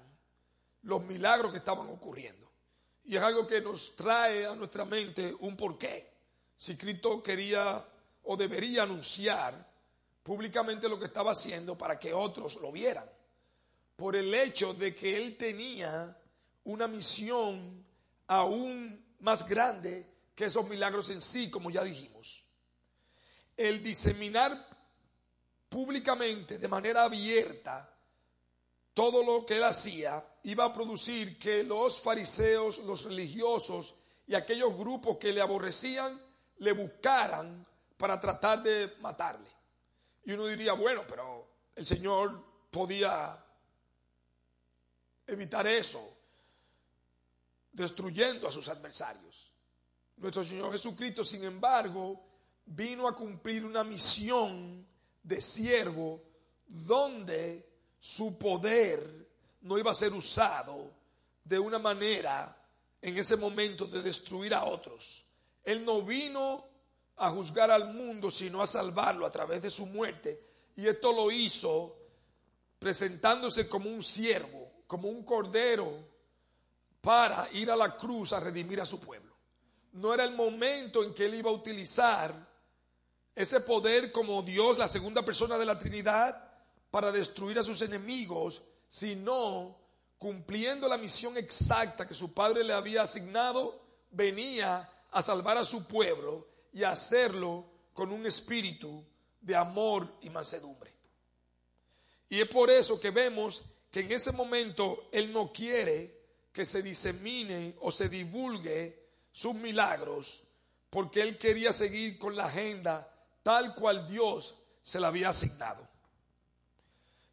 [0.82, 2.50] los milagros que estaban ocurriendo.
[3.04, 6.10] Y es algo que nos trae a nuestra mente un porqué.
[6.56, 7.84] Si Cristo quería
[8.24, 9.66] o debería anunciar
[10.22, 13.08] públicamente lo que estaba haciendo para que otros lo vieran.
[13.96, 16.16] Por el hecho de que él tenía
[16.64, 17.84] una misión
[18.26, 22.44] aún más grande que esos milagros en sí, como ya dijimos.
[23.56, 24.66] El diseminar
[25.68, 27.92] públicamente, de manera abierta,
[28.94, 33.94] todo lo que él hacía iba a producir que los fariseos, los religiosos
[34.26, 36.20] y aquellos grupos que le aborrecían
[36.58, 39.50] le buscaran para tratar de matarle.
[40.24, 43.44] Y uno diría, bueno, pero el Señor podía
[45.26, 46.16] evitar eso,
[47.72, 49.52] destruyendo a sus adversarios.
[50.16, 52.20] Nuestro Señor Jesucristo, sin embargo,
[52.66, 54.86] vino a cumplir una misión
[55.22, 56.22] de siervo
[56.66, 59.29] donde su poder
[59.62, 60.90] no iba a ser usado
[61.44, 62.56] de una manera
[63.02, 65.24] en ese momento de destruir a otros.
[65.64, 66.64] Él no vino
[67.16, 70.42] a juzgar al mundo, sino a salvarlo a través de su muerte.
[70.76, 71.96] Y esto lo hizo
[72.78, 76.08] presentándose como un siervo, como un cordero,
[77.00, 79.34] para ir a la cruz a redimir a su pueblo.
[79.92, 82.48] No era el momento en que él iba a utilizar
[83.34, 86.50] ese poder como Dios, la segunda persona de la Trinidad,
[86.90, 89.78] para destruir a sus enemigos, sino
[90.18, 95.86] cumpliendo la misión exacta que su padre le había asignado, venía a salvar a su
[95.86, 99.02] pueblo y a hacerlo con un espíritu
[99.40, 100.92] de amor y mansedumbre.
[102.28, 106.20] Y es por eso que vemos que en ese momento Él no quiere
[106.52, 110.44] que se disemine o se divulgue sus milagros,
[110.90, 113.08] porque Él quería seguir con la agenda
[113.42, 115.89] tal cual Dios se la había asignado.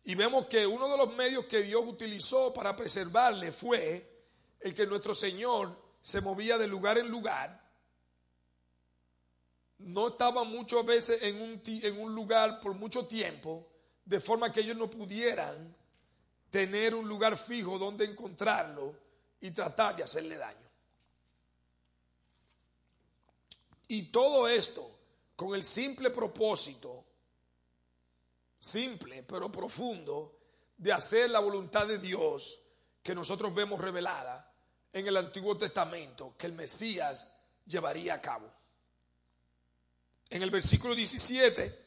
[0.07, 4.09] Y vemos que uno de los medios que Dios utilizó para preservarle fue
[4.61, 7.61] el que nuestro Señor se movía de lugar en lugar
[9.79, 13.67] no estaban muchas veces en un, en un lugar por mucho tiempo,
[14.05, 15.75] de forma que ellos no pudieran
[16.49, 18.95] tener un lugar fijo donde encontrarlo
[19.41, 20.69] y tratar de hacerle daño.
[23.89, 24.89] Y todo esto
[25.35, 27.03] con el simple propósito,
[28.57, 30.37] simple pero profundo,
[30.77, 32.59] de hacer la voluntad de Dios
[33.01, 34.51] que nosotros vemos revelada
[34.93, 37.31] en el Antiguo Testamento que el Mesías
[37.65, 38.51] llevaría a cabo.
[40.29, 41.85] En el versículo 17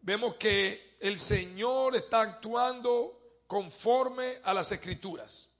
[0.00, 5.50] vemos que el Señor está actuando conforme a las escrituras.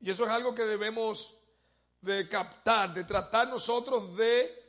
[0.00, 1.36] Y eso es algo que debemos
[2.00, 4.62] de captar, de tratar nosotros de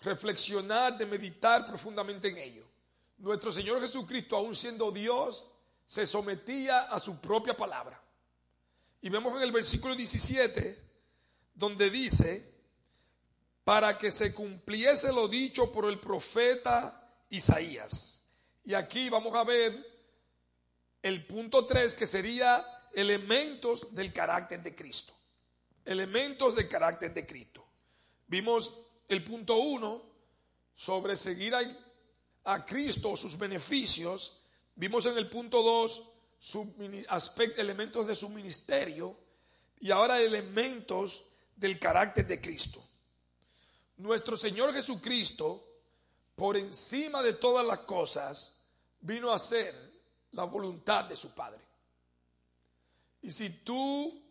[0.00, 2.73] reflexionar, de meditar profundamente en ello.
[3.18, 5.46] Nuestro Señor Jesucristo, aún siendo Dios,
[5.86, 8.00] se sometía a su propia palabra.
[9.00, 10.82] Y vemos en el versículo 17,
[11.54, 12.52] donde dice,
[13.64, 18.26] para que se cumpliese lo dicho por el profeta Isaías.
[18.64, 19.84] Y aquí vamos a ver
[21.02, 25.12] el punto 3, que sería elementos del carácter de Cristo.
[25.84, 27.64] Elementos del carácter de Cristo.
[28.26, 30.02] Vimos el punto 1
[30.74, 31.60] sobre seguir a,
[32.44, 34.40] a Cristo, sus beneficios.
[34.76, 36.10] Vimos en el punto 2
[37.56, 39.16] elementos de su ministerio
[39.80, 41.24] y ahora elementos
[41.56, 42.82] del carácter de Cristo.
[43.98, 45.64] Nuestro Señor Jesucristo,
[46.34, 48.60] por encima de todas las cosas,
[49.00, 49.74] vino a hacer
[50.32, 51.60] la voluntad de su Padre.
[53.22, 54.22] Y si tú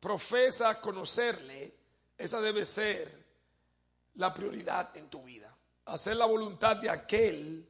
[0.00, 1.74] profesas conocerle,
[2.16, 3.24] esa debe ser
[4.14, 5.54] la prioridad en tu vida.
[5.84, 7.68] Hacer la voluntad de aquel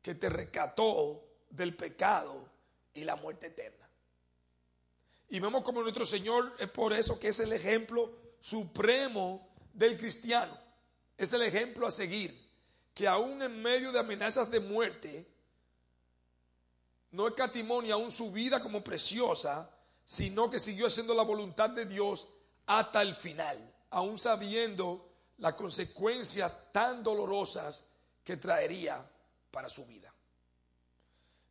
[0.00, 2.48] que te rescató del pecado
[2.94, 3.88] y la muerte eterna.
[5.28, 10.58] Y vemos como nuestro Señor es por eso que es el ejemplo supremo del cristiano.
[11.16, 12.38] Es el ejemplo a seguir,
[12.92, 15.26] que aún en medio de amenazas de muerte,
[17.12, 19.70] no escatimó ni aún su vida como preciosa,
[20.04, 22.28] sino que siguió haciendo la voluntad de Dios
[22.66, 23.58] hasta el final,
[23.90, 25.11] aún sabiendo
[25.42, 27.84] las consecuencias tan dolorosas
[28.22, 29.04] que traería
[29.50, 30.14] para su vida.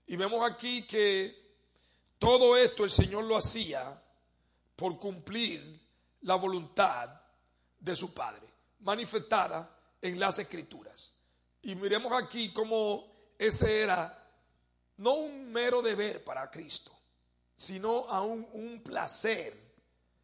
[0.08, 1.58] Y vemos aquí que
[2.18, 4.02] todo esto el Señor lo hacía
[4.78, 5.78] por cumplir
[6.22, 7.22] la voluntad
[7.82, 8.48] de su Padre,
[8.80, 11.14] manifestada en las Escrituras.
[11.62, 14.26] Y miremos aquí cómo ese era
[14.98, 16.94] no un mero deber para Cristo,
[17.58, 19.54] sino aún un placer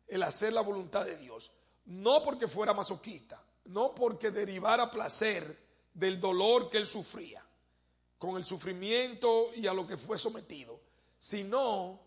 [0.08, 1.52] el hacer la voluntad de Dios.
[1.88, 5.58] No porque fuera masoquista, no porque derivara placer
[5.94, 7.44] del dolor que él sufría,
[8.18, 10.80] con el sufrimiento y a lo que fue sometido,
[11.18, 12.00] sino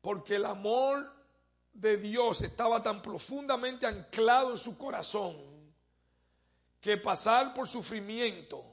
[0.00, 1.12] porque el amor
[1.72, 5.36] de Dios estaba tan profundamente anclado en su corazón
[6.80, 8.64] que pasar por sufrimiento,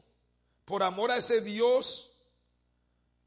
[0.66, 2.14] por amor a ese Dios,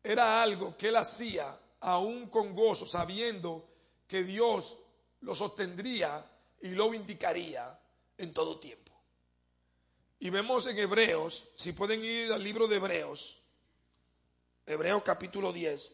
[0.03, 3.69] era algo que él hacía aún con gozo, sabiendo
[4.07, 4.79] que Dios
[5.21, 6.25] lo sostendría
[6.61, 7.79] y lo vindicaría
[8.19, 8.84] en todo tiempo.
[10.19, 13.41] Y vemos en Hebreos, si pueden ir al libro de Hebreos,
[14.67, 15.93] Hebreos capítulo 10,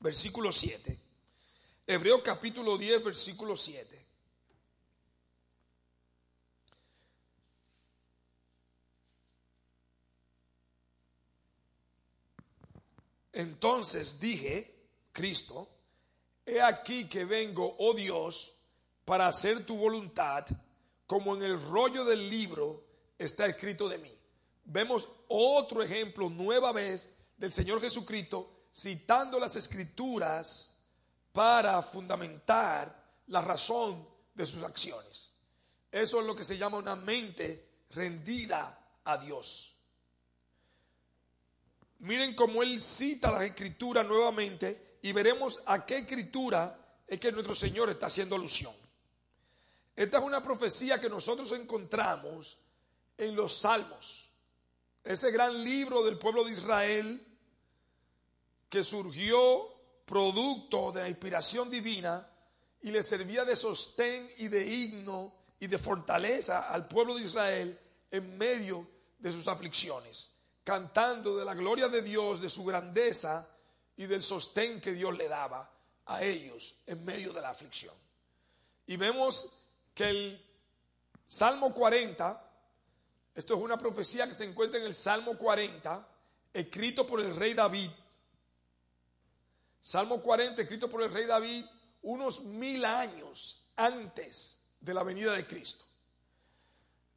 [0.00, 1.00] versículo 7.
[1.86, 4.04] Hebreos capítulo 10, versículo 7.
[13.32, 14.72] Entonces dije,
[15.12, 15.68] Cristo,
[16.46, 18.54] he aquí que vengo, oh Dios,
[19.04, 20.46] para hacer tu voluntad,
[21.14, 22.82] como en el rollo del libro
[23.16, 24.10] está escrito de mí
[24.64, 30.76] vemos otro ejemplo nueva vez del Señor Jesucristo citando las escrituras
[31.32, 35.36] para fundamentar la razón de sus acciones.
[35.88, 39.76] Eso es lo que se llama una mente rendida a Dios.
[42.00, 47.54] Miren cómo él cita las escrituras nuevamente y veremos a qué escritura es que nuestro
[47.54, 48.74] Señor está haciendo alusión.
[49.96, 52.58] Esta es una profecía que nosotros encontramos
[53.16, 54.24] en los salmos
[55.04, 57.26] ese gran libro del pueblo de Israel
[58.70, 59.68] que surgió
[60.06, 62.26] producto de la inspiración divina
[62.80, 67.78] y le servía de sostén y de himno y de fortaleza al pueblo de Israel
[68.10, 68.88] en medio
[69.18, 70.32] de sus aflicciones,
[70.64, 73.46] cantando de la gloria de Dios, de su grandeza
[73.96, 75.70] y del sostén que Dios le daba
[76.06, 77.94] a ellos en medio de la aflicción.
[78.86, 79.63] Y vemos
[79.94, 80.46] que el
[81.26, 82.44] Salmo 40
[83.34, 86.06] esto es una profecía que se encuentra en el Salmo 40,
[86.52, 87.90] escrito por el rey David.
[89.80, 91.64] Salmo 40, escrito por el rey David
[92.02, 95.84] unos mil años antes de la venida de Cristo.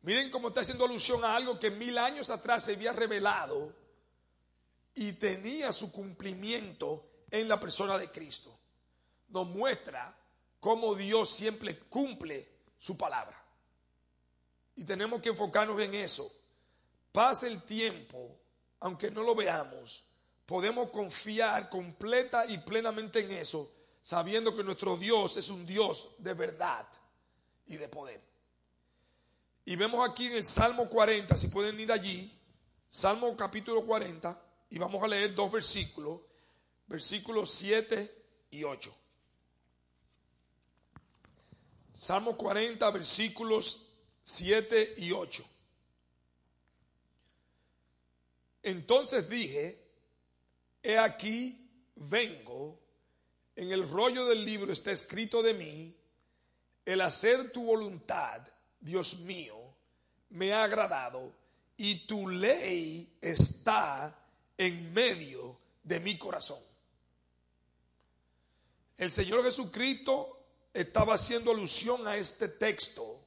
[0.02, 3.74] Miren cómo está haciendo alusión a algo que mil años atrás se había revelado
[4.96, 8.58] y tenía su cumplimiento en la persona de Cristo.
[9.30, 10.18] Nos muestra
[10.60, 13.42] cómo Dios siempre cumple su palabra.
[14.76, 16.32] Y tenemos que enfocarnos en eso.
[17.12, 18.38] Pase el tiempo,
[18.80, 20.04] aunque no lo veamos,
[20.46, 23.72] podemos confiar completa y plenamente en eso,
[24.04, 26.88] sabiendo que nuestro Dios es un Dios de verdad
[27.66, 28.22] y de poder.
[29.66, 32.32] Y vemos aquí en el Salmo 40, si pueden ir allí,
[32.90, 36.22] Salmo capítulo 40, y vamos a leer dos versículos,
[36.88, 38.96] versículos 7 y 8.
[41.98, 43.90] Salmo 40, versículos
[44.24, 45.44] 7 y 8.
[48.62, 49.84] Entonces dije,
[50.84, 52.80] he aquí, vengo,
[53.56, 55.96] en el rollo del libro está escrito de mí,
[56.86, 58.48] el hacer tu voluntad,
[58.80, 59.58] Dios mío,
[60.30, 61.34] me ha agradado
[61.78, 64.16] y tu ley está
[64.56, 66.60] en medio de mi corazón.
[68.98, 70.37] El Señor Jesucristo
[70.78, 73.20] estaba haciendo alusión a este texto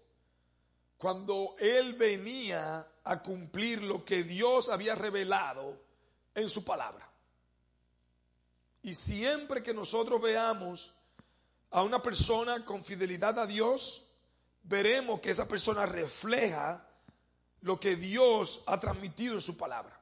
[0.96, 5.76] cuando Él venía a cumplir lo que Dios había revelado
[6.32, 7.11] en su palabra.
[8.84, 10.94] Y siempre que nosotros veamos
[11.72, 14.07] a una persona con fidelidad a Dios,
[14.62, 16.86] veremos que esa persona refleja
[17.62, 20.01] lo que Dios ha transmitido en su palabra.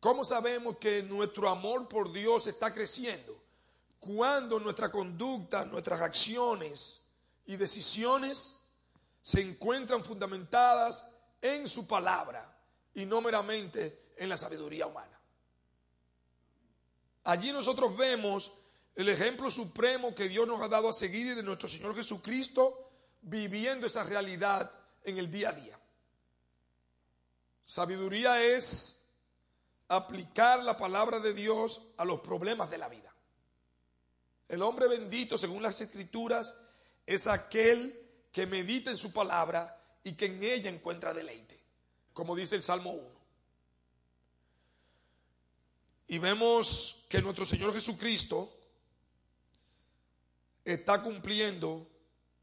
[0.00, 3.40] ¿Cómo sabemos que nuestro amor por Dios está creciendo?
[4.02, 7.06] Cuando nuestra conducta, nuestras acciones
[7.46, 8.58] y decisiones
[9.22, 11.08] se encuentran fundamentadas
[11.40, 12.52] en su palabra
[12.94, 15.20] y no meramente en la sabiduría humana.
[17.22, 18.50] Allí nosotros vemos
[18.96, 22.90] el ejemplo supremo que Dios nos ha dado a seguir de nuestro Señor Jesucristo
[23.20, 24.68] viviendo esa realidad
[25.04, 25.78] en el día a día.
[27.62, 29.08] Sabiduría es
[29.86, 33.11] aplicar la palabra de Dios a los problemas de la vida.
[34.52, 36.54] El hombre bendito, según las escrituras,
[37.06, 37.98] es aquel
[38.30, 41.58] que medita en su palabra y que en ella encuentra deleite,
[42.12, 43.08] como dice el Salmo 1.
[46.08, 48.54] Y vemos que nuestro Señor Jesucristo
[50.62, 51.88] está cumpliendo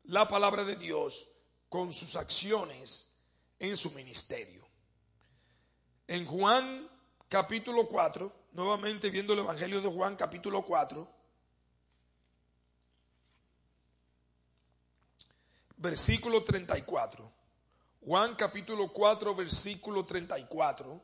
[0.06, 1.28] la palabra de Dios
[1.70, 3.14] con sus acciones
[3.60, 4.68] en su ministerio.
[6.08, 6.90] En Juan
[7.28, 11.19] capítulo 4, nuevamente viendo el Evangelio de Juan capítulo 4,
[15.80, 17.32] versículo 34.
[18.06, 21.02] Juan capítulo 4, versículo 34.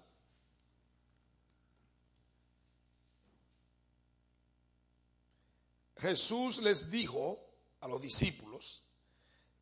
[5.98, 7.40] Jesús les dijo
[7.80, 8.84] a los discípulos,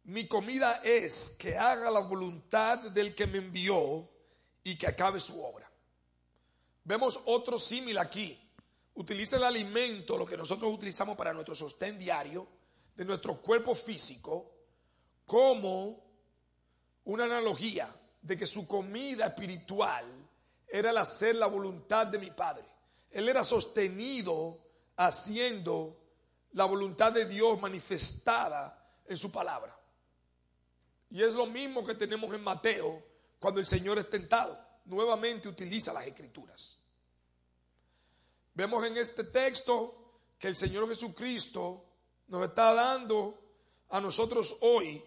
[0.05, 4.09] mi comida es que haga la voluntad del que me envió
[4.63, 5.71] y que acabe su obra.
[6.83, 8.39] Vemos otro símil aquí.
[8.95, 12.47] Utiliza el alimento, lo que nosotros utilizamos para nuestro sostén diario,
[12.95, 14.52] de nuestro cuerpo físico,
[15.25, 16.03] como
[17.05, 20.05] una analogía de que su comida espiritual
[20.67, 22.65] era el hacer la voluntad de mi Padre.
[23.11, 24.59] Él era sostenido
[24.95, 25.99] haciendo
[26.53, 29.77] la voluntad de Dios manifestada en su palabra.
[31.09, 33.03] Y es lo mismo que tenemos en Mateo
[33.39, 34.57] cuando el Señor es tentado.
[34.85, 36.81] Nuevamente utiliza las escrituras.
[38.53, 40.03] Vemos en este texto
[40.39, 41.85] que el Señor Jesucristo
[42.27, 43.39] nos está dando
[43.89, 45.03] a nosotros hoy,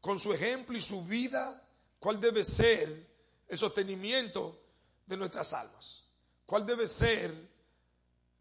[0.00, 1.62] con su ejemplo y su vida,
[1.98, 3.06] cuál debe ser
[3.48, 4.60] el sostenimiento
[5.06, 6.06] de nuestras almas,
[6.46, 7.34] cuál debe ser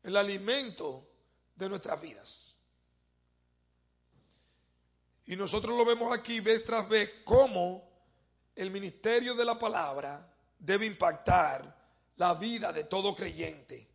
[0.03, 1.07] el alimento
[1.55, 2.55] de nuestras vidas.
[5.25, 7.87] Y nosotros lo vemos aquí vez tras vez cómo
[8.55, 11.77] el ministerio de la palabra debe impactar
[12.17, 13.87] la vida de todo creyente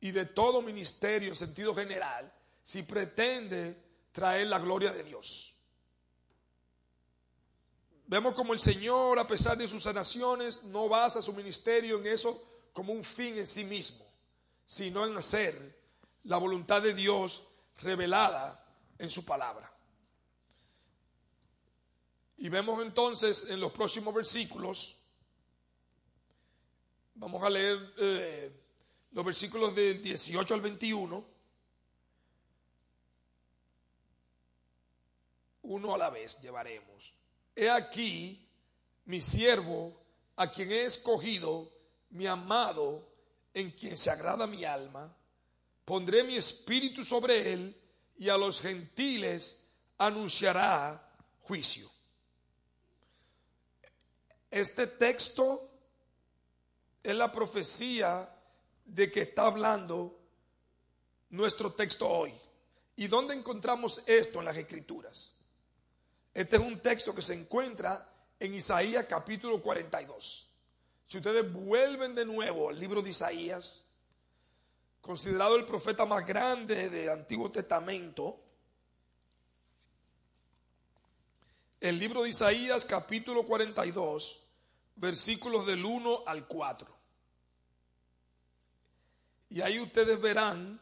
[0.00, 3.76] y de todo ministerio en sentido general si pretende
[4.12, 5.51] traer la gloria de Dios.
[8.12, 12.44] Vemos como el Señor, a pesar de sus sanaciones, no basa su ministerio en eso
[12.74, 14.04] como un fin en sí mismo,
[14.66, 15.80] sino en hacer
[16.24, 17.42] la voluntad de Dios
[17.78, 18.66] revelada
[18.98, 19.72] en su palabra.
[22.36, 24.98] Y vemos entonces en los próximos versículos,
[27.14, 28.52] vamos a leer eh,
[29.12, 31.24] los versículos de 18 al 21,
[35.62, 37.21] uno a la vez llevaremos.
[37.54, 38.48] He aquí
[39.06, 40.00] mi siervo,
[40.36, 41.70] a quien he escogido,
[42.10, 43.08] mi amado,
[43.54, 45.14] en quien se agrada mi alma.
[45.84, 47.76] Pondré mi espíritu sobre él
[48.16, 49.62] y a los gentiles
[49.98, 51.10] anunciará
[51.42, 51.90] juicio.
[54.50, 55.68] Este texto
[57.02, 58.28] es la profecía
[58.84, 60.18] de que está hablando
[61.30, 62.32] nuestro texto hoy.
[62.96, 65.41] ¿Y dónde encontramos esto en las escrituras?
[66.34, 68.08] Este es un texto que se encuentra
[68.38, 70.48] en Isaías capítulo 42.
[71.06, 73.84] Si ustedes vuelven de nuevo al libro de Isaías,
[75.02, 78.40] considerado el profeta más grande del Antiguo Testamento,
[81.80, 84.42] el libro de Isaías capítulo 42,
[84.96, 86.96] versículos del 1 al 4.
[89.50, 90.80] Y ahí ustedes verán,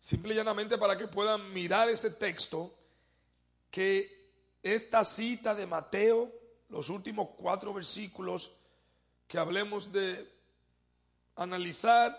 [0.00, 2.72] simple y llanamente para que puedan mirar ese texto,
[3.74, 4.30] que
[4.62, 6.32] esta cita de Mateo,
[6.68, 8.52] los últimos cuatro versículos
[9.26, 10.32] que hablemos de
[11.34, 12.16] analizar,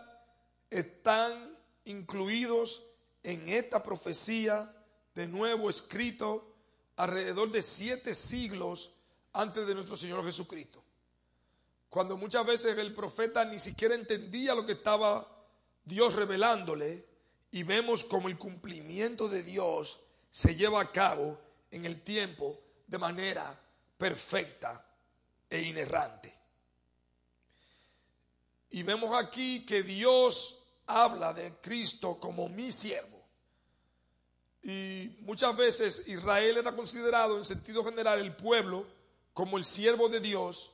[0.69, 2.83] están incluidos
[3.23, 4.69] en esta profecía
[5.13, 6.57] de nuevo escrito
[6.97, 8.93] alrededor de siete siglos
[9.31, 10.83] antes de nuestro Señor Jesucristo.
[11.87, 15.25] Cuando muchas veces el profeta ni siquiera entendía lo que estaba
[15.85, 17.05] Dios revelándole
[17.49, 21.44] y vemos como el cumplimiento de Dios se lleva a cabo
[21.75, 22.57] en el tiempo
[22.87, 23.53] de manera
[23.97, 24.81] perfecta
[25.49, 26.33] e inerrante.
[28.69, 33.21] Y vemos aquí que Dios habla de Cristo como mi siervo.
[34.63, 38.85] Y muchas veces Israel era considerado en sentido general el pueblo
[39.33, 40.71] como el siervo de Dios,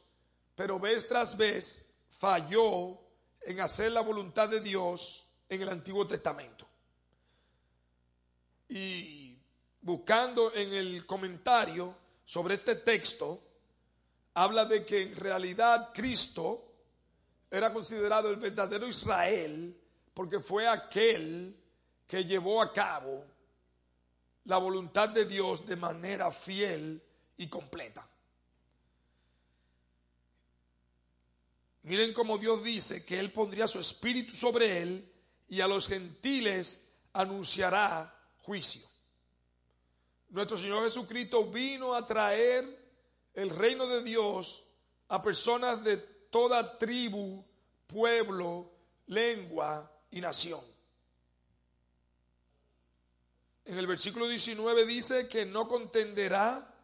[0.56, 3.00] pero vez tras vez falló
[3.42, 6.68] en hacer la voluntad de Dios en el Antiguo Testamento.
[8.70, 9.21] Y
[9.82, 13.42] buscando en el comentario sobre este texto,
[14.34, 16.72] habla de que en realidad Cristo
[17.50, 19.78] era considerado el verdadero Israel
[20.14, 21.56] porque fue aquel
[22.08, 23.26] que llevó a cabo
[24.46, 27.02] la voluntad de Dios de manera fiel
[27.38, 28.08] y completa.
[31.84, 35.12] Miren cómo Dios dice que Él pondría su espíritu sobre Él
[35.50, 38.91] y a los gentiles anunciará juicio.
[40.32, 42.66] Nuestro Señor Jesucristo vino a traer
[43.34, 44.66] el reino de Dios
[45.10, 47.46] a personas de toda tribu,
[47.86, 48.72] pueblo,
[49.08, 50.62] lengua y nación.
[53.66, 56.76] En el versículo 19 dice que no contenderá,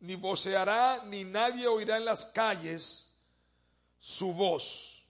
[0.00, 3.16] ni voceará, ni nadie oirá en las calles
[3.98, 5.02] su voz.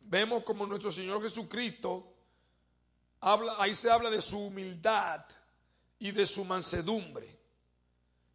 [0.00, 2.14] Vemos como nuestro Señor Jesucristo
[3.20, 5.22] habla, ahí se habla de su humildad
[6.02, 7.38] y de su mansedumbre,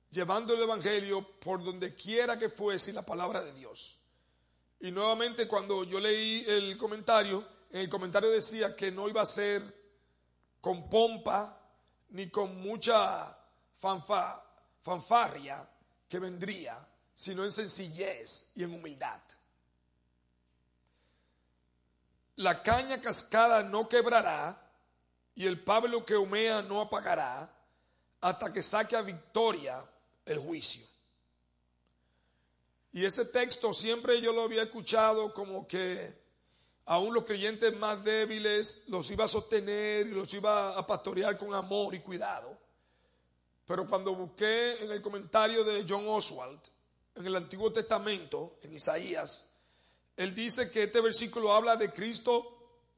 [0.10, 4.00] llevando el Evangelio por donde quiera que fuese la palabra de Dios.
[4.80, 9.26] Y nuevamente cuando yo leí el comentario, en el comentario decía que no iba a
[9.26, 9.64] ser
[10.62, 11.62] con pompa
[12.12, 13.38] ni con mucha
[13.80, 15.70] fanfarria
[16.08, 19.20] que vendría, sino en sencillez y en humildad.
[22.38, 24.72] La caña cascada no quebrará
[25.36, 27.56] y el pablo que humea no apagará
[28.22, 29.84] hasta que saque a victoria
[30.26, 30.86] el juicio.
[32.92, 36.14] Y ese texto siempre yo lo había escuchado como que
[36.86, 41.54] aún los creyentes más débiles los iba a sostener y los iba a pastorear con
[41.54, 42.58] amor y cuidado.
[43.66, 46.60] Pero cuando busqué en el comentario de John Oswald,
[47.16, 49.54] en el Antiguo Testamento, en Isaías,
[50.16, 52.54] él dice que este versículo habla de Cristo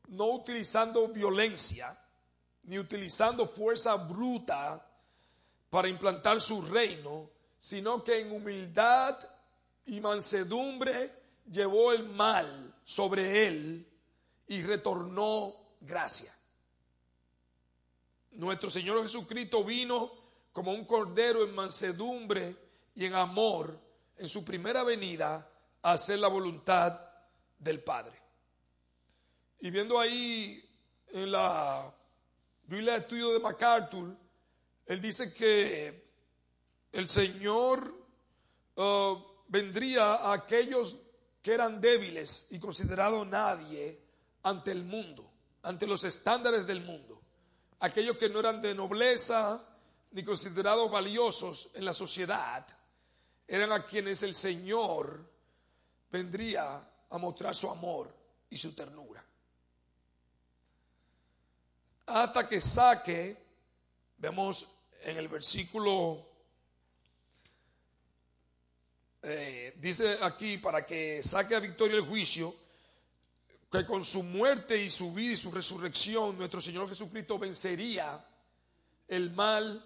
[0.09, 1.97] no utilizando violencia,
[2.63, 4.88] ni utilizando fuerza bruta
[5.69, 9.17] para implantar su reino, sino que en humildad
[9.85, 11.13] y mansedumbre
[11.49, 13.87] llevó el mal sobre él
[14.47, 16.33] y retornó gracia.
[18.31, 20.11] Nuestro Señor Jesucristo vino
[20.51, 22.55] como un cordero en mansedumbre
[22.95, 23.79] y en amor
[24.17, 25.49] en su primera venida
[25.81, 26.99] a hacer la voluntad
[27.57, 28.17] del Padre.
[29.59, 30.63] Y viendo ahí
[31.09, 31.93] en la
[32.63, 34.15] Biblia de Estudio de MacArthur,
[34.89, 36.03] él dice que
[36.91, 37.93] el Señor
[38.75, 39.15] uh,
[39.47, 40.97] vendría a aquellos
[41.43, 44.01] que eran débiles y considerados nadie
[44.41, 45.31] ante el mundo,
[45.61, 47.21] ante los estándares del mundo.
[47.81, 49.63] Aquellos que no eran de nobleza
[50.09, 52.65] ni considerados valiosos en la sociedad,
[53.47, 55.23] eran a quienes el Señor
[56.11, 58.11] vendría a mostrar su amor
[58.49, 59.23] y su ternura.
[62.07, 63.37] Hasta que saque,
[64.17, 66.29] vemos en el versículo
[69.21, 72.55] eh, dice aquí, para que saque a victoria el juicio,
[73.69, 78.25] que con su muerte y su vida y su resurrección nuestro Señor Jesucristo vencería
[79.07, 79.85] el mal,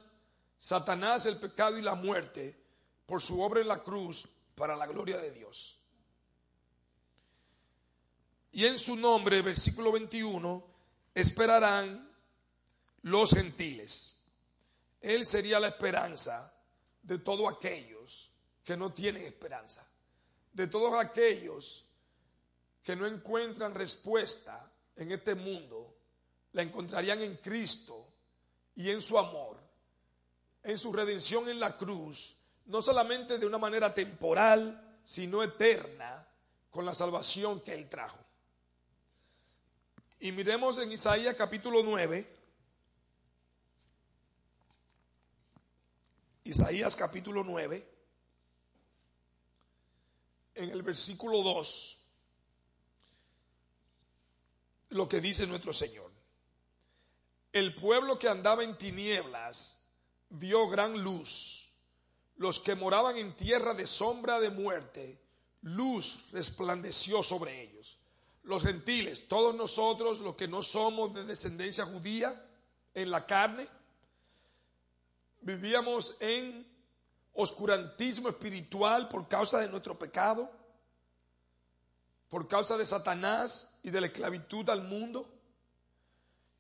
[0.60, 2.56] Satanás, el pecado y la muerte,
[3.06, 5.80] por su obra en la cruz para la gloria de Dios.
[8.52, 10.64] Y en su nombre, versículo 21,
[11.16, 12.08] esperarán
[13.02, 14.23] los gentiles.
[15.04, 16.52] Él sería la esperanza
[17.02, 18.32] de todos aquellos
[18.64, 19.86] que no tienen esperanza,
[20.54, 21.86] de todos aquellos
[22.82, 25.94] que no encuentran respuesta en este mundo,
[26.54, 28.08] la encontrarían en Cristo
[28.78, 29.58] y en su amor,
[30.64, 32.38] en su redención en la cruz,
[32.68, 36.26] no solamente de una manera temporal, sino eterna,
[36.70, 38.20] con la salvación que Él trajo.
[40.22, 42.33] Y miremos en Isaías capítulo 9,
[46.46, 47.88] Isaías capítulo 9,
[50.56, 51.98] en el versículo 2,
[54.90, 56.12] lo que dice nuestro Señor.
[57.52, 59.80] El pueblo que andaba en tinieblas
[60.30, 61.72] vio gran luz.
[62.38, 65.20] Los que moraban en tierra de sombra de muerte,
[65.62, 68.00] luz resplandeció sobre ellos.
[68.44, 72.50] Los gentiles, todos nosotros, los que no somos de descendencia judía,
[72.94, 73.68] en la carne,
[75.44, 76.66] vivíamos en
[77.34, 80.50] oscurantismo espiritual por causa de nuestro pecado,
[82.30, 85.30] por causa de Satanás y de la esclavitud al mundo.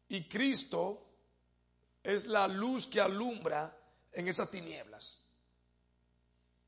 [0.10, 1.04] Y Cristo
[2.04, 3.76] es la luz que alumbra
[4.12, 5.22] en esas tinieblas.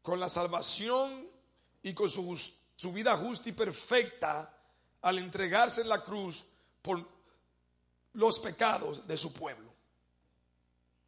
[0.01, 1.28] Con la salvación
[1.84, 2.39] y con su,
[2.76, 4.51] su vida justa y perfecta
[5.01, 6.45] al entregarse en la cruz
[6.82, 7.07] por
[8.13, 9.75] los pecados de su pueblo.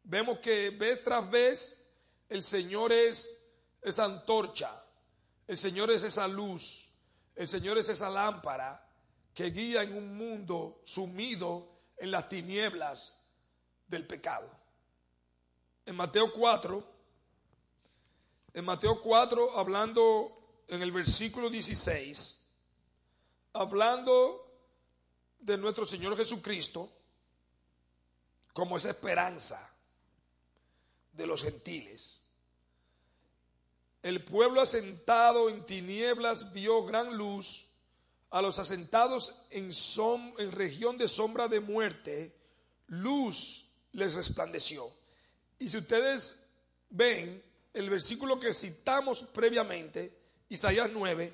[0.08, 1.86] Vemos que vez tras vez
[2.30, 3.38] el Señor es
[3.82, 4.82] esa antorcha,
[5.46, 6.90] el Señor es esa luz,
[7.36, 8.90] el Señor es esa lámpara
[9.34, 13.22] que guía en un mundo sumido en las tinieblas
[13.86, 14.50] del pecado.
[15.84, 16.92] En Mateo 4,
[18.54, 22.48] en Mateo 4, hablando en el versículo 16,
[23.52, 24.40] hablando
[25.38, 26.90] de nuestro Señor Jesucristo
[28.54, 29.74] como esa esperanza
[31.18, 32.24] de los gentiles.
[34.02, 37.66] El pueblo asentado en tinieblas vio gran luz,
[38.30, 39.70] a los asentados en,
[40.52, 42.34] región de sombra de muerte,
[42.86, 44.90] luz les resplandeció.
[45.58, 46.40] Y si ustedes
[46.88, 47.42] ven,
[47.74, 50.16] el versículo que citamos previamente,
[50.48, 51.32] Isaías 9,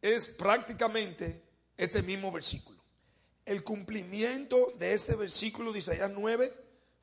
[0.00, 1.42] es prácticamente
[1.76, 2.82] este mismo versículo.
[3.44, 6.54] El cumplimiento de ese versículo de Isaías 9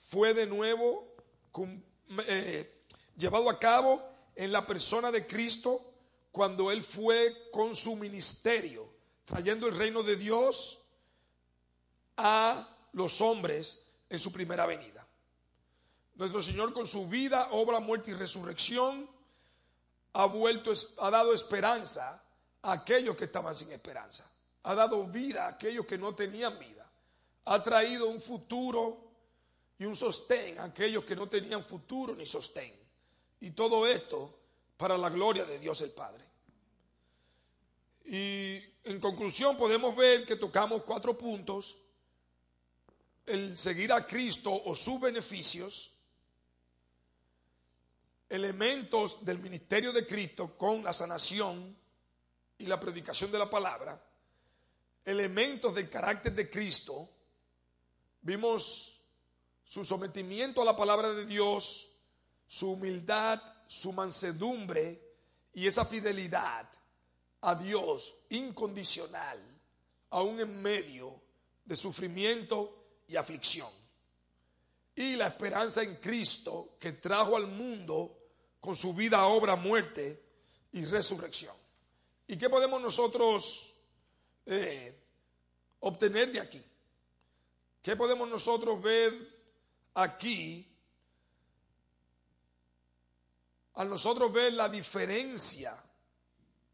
[0.09, 1.13] fue de nuevo
[2.27, 2.83] eh,
[3.17, 4.01] llevado a cabo
[4.35, 5.81] en la persona de Cristo
[6.31, 8.87] cuando Él fue con su ministerio,
[9.23, 10.83] trayendo el reino de Dios
[12.17, 15.05] a los hombres en su primera venida.
[16.15, 19.09] Nuestro Señor con su vida, obra, muerte y resurrección
[20.13, 22.23] ha dado esperanza
[22.61, 24.29] a aquellos que estaban sin esperanza.
[24.63, 26.89] Ha dado vida a aquellos que no tenían vida.
[27.45, 29.02] Ha traído un futuro
[29.79, 32.73] y un sostén a aquellos que no tenían futuro ni sostén.
[33.41, 34.39] Y todo esto
[34.77, 36.23] para la gloria de Dios el Padre.
[38.05, 41.77] Y en conclusión podemos ver que tocamos cuatro puntos.
[43.25, 45.93] El seguir a Cristo o sus beneficios,
[48.29, 51.75] elementos del ministerio de Cristo con la sanación
[52.57, 54.01] y la predicación de la palabra,
[55.05, 57.09] elementos del carácter de Cristo,
[58.21, 58.92] vimos
[59.73, 61.89] su sometimiento a la palabra de Dios,
[62.47, 65.01] su humildad, su mansedumbre
[65.51, 66.69] y esa fidelidad
[67.41, 69.39] a Dios incondicional,
[70.11, 71.19] aún en medio
[71.65, 73.71] de sufrimiento y aflicción.
[74.93, 78.15] Y la esperanza en Cristo que trajo al mundo
[78.59, 80.23] con su vida, obra, muerte
[80.73, 81.55] y resurrección.
[82.27, 83.73] ¿Y qué podemos nosotros
[84.45, 84.95] eh,
[85.79, 86.63] obtener de aquí?
[87.81, 89.33] ¿Qué podemos nosotros ver
[89.95, 90.69] aquí,
[93.75, 95.81] a nosotros ver la diferencia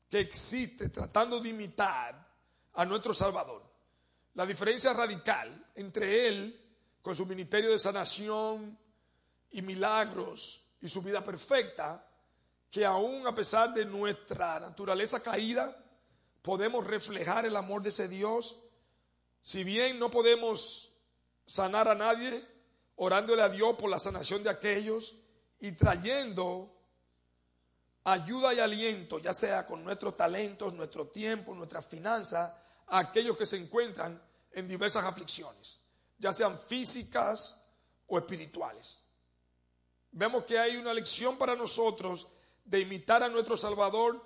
[0.10, 2.28] que existe tratando de imitar
[2.74, 3.64] a nuestro Salvador,
[4.34, 6.70] la diferencia radical entre Él
[7.02, 8.78] con su ministerio de sanación
[9.52, 12.06] y milagros y su vida perfecta,
[12.70, 15.76] que aún a pesar de nuestra naturaleza caída,
[16.42, 18.62] podemos reflejar el amor de ese Dios,
[19.42, 20.94] si bien no podemos
[21.46, 22.48] sanar a nadie,
[23.02, 25.16] orándole a Dios por la sanación de aquellos
[25.60, 26.76] y trayendo
[28.04, 32.52] ayuda y aliento, ya sea con nuestros talentos, nuestro tiempo, nuestras finanzas,
[32.88, 34.22] a aquellos que se encuentran
[34.52, 35.80] en diversas aflicciones,
[36.18, 37.66] ya sean físicas
[38.08, 39.02] o espirituales.
[40.12, 42.28] Vemos que hay una lección para nosotros
[42.66, 44.22] de imitar a nuestro Salvador,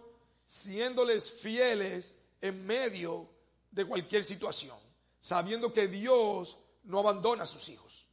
[0.47, 3.29] siéndoles fieles en medio
[3.69, 4.79] de cualquier situación,
[5.19, 8.07] sabiendo que Dios no abandona a sus hijos.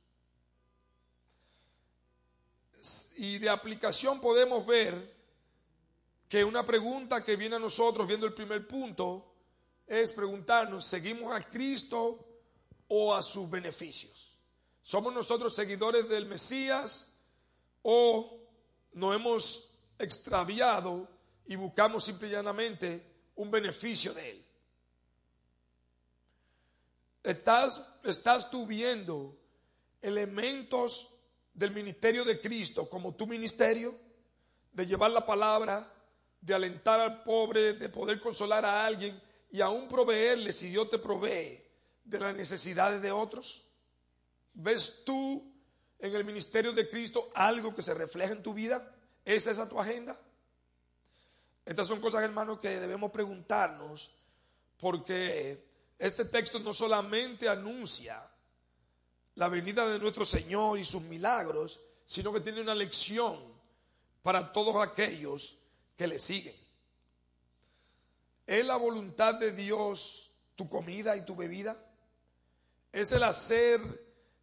[3.23, 5.15] Y de aplicación podemos ver
[6.27, 9.35] que una pregunta que viene a nosotros viendo el primer punto
[9.87, 12.19] es preguntarnos, ¿seguimos a Cristo
[12.89, 14.35] o a sus beneficios?
[14.83, 17.15] ¿Somos nosotros seguidores del Mesías
[17.83, 18.41] o
[18.95, 21.07] nos hemos extraviado
[21.47, 23.05] y buscamos simple y llanamente
[23.37, 24.45] un beneficio de Él?
[27.23, 29.37] ¿Estás, estás tú viendo
[30.01, 31.20] elementos
[31.61, 33.95] del ministerio de Cristo como tu ministerio?
[34.73, 35.93] De llevar la palabra,
[36.41, 40.99] de alentar al pobre, de poder consolar a alguien y aún proveerle si Dios te
[40.99, 41.63] provee
[42.03, 43.69] de las necesidades de otros?
[44.55, 45.53] ¿Ves tú
[45.99, 48.97] en el ministerio de Cristo algo que se refleja en tu vida?
[49.23, 50.19] ¿Es esa tu agenda?
[51.67, 54.17] Estas son cosas, hermanos, que debemos preguntarnos
[54.79, 55.63] porque
[55.99, 58.27] este texto no solamente anuncia
[59.41, 63.39] la venida de nuestro Señor y sus milagros, sino que tiene una lección
[64.23, 65.57] para todos aquellos
[65.97, 66.55] que le siguen.
[68.47, 71.75] ¿Es la voluntad de Dios tu comida y tu bebida?
[72.93, 73.81] ¿Es el hacer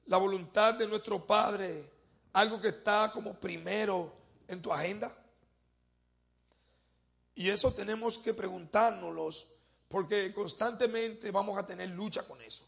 [0.07, 1.87] la voluntad de nuestro Padre
[2.33, 4.11] algo que está como primero
[4.47, 5.15] en tu agenda?
[7.35, 9.45] Y eso tenemos que preguntárnoslos
[9.89, 12.67] porque constantemente vamos a tener lucha con eso.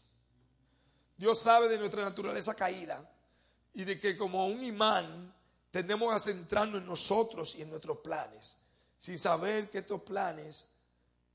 [1.20, 3.06] Dios sabe de nuestra naturaleza caída
[3.74, 5.34] y de que como un imán
[5.70, 8.56] tendemos a centrarnos en nosotros y en nuestros planes,
[8.98, 10.66] sin saber que estos planes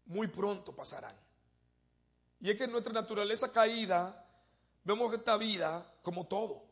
[0.08, 1.16] muy pronto pasarán.
[2.40, 4.28] Y es que en nuestra naturaleza caída
[4.84, 6.66] vemos esta vida como todo.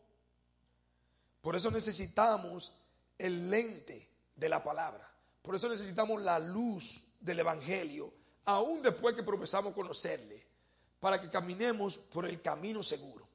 [1.40, 2.74] Por eso necesitamos
[3.20, 5.08] el lente de la palabra.
[5.44, 8.12] Por eso necesitamos la luz del Evangelio,
[8.46, 10.43] aún después que profesamos conocerle,
[11.04, 13.28] para que caminemos por el camino seguro.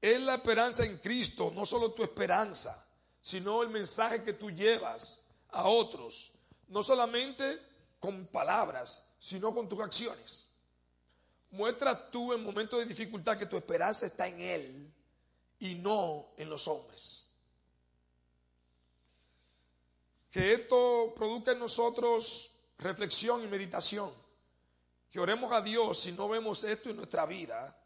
[0.00, 2.86] Es la esperanza en Cristo, no solo tu esperanza,
[3.20, 6.30] sino el mensaje que tú llevas a otros,
[6.68, 7.58] no solamente
[7.98, 10.46] con palabras, sino con tus acciones.
[11.50, 14.92] Muestra tú en momentos de dificultad que tu esperanza está en Él
[15.58, 17.28] y no en los hombres.
[20.30, 24.29] Que esto produzca en nosotros reflexión y meditación.
[25.10, 27.76] Que oremos a Dios si no vemos esto en nuestra vida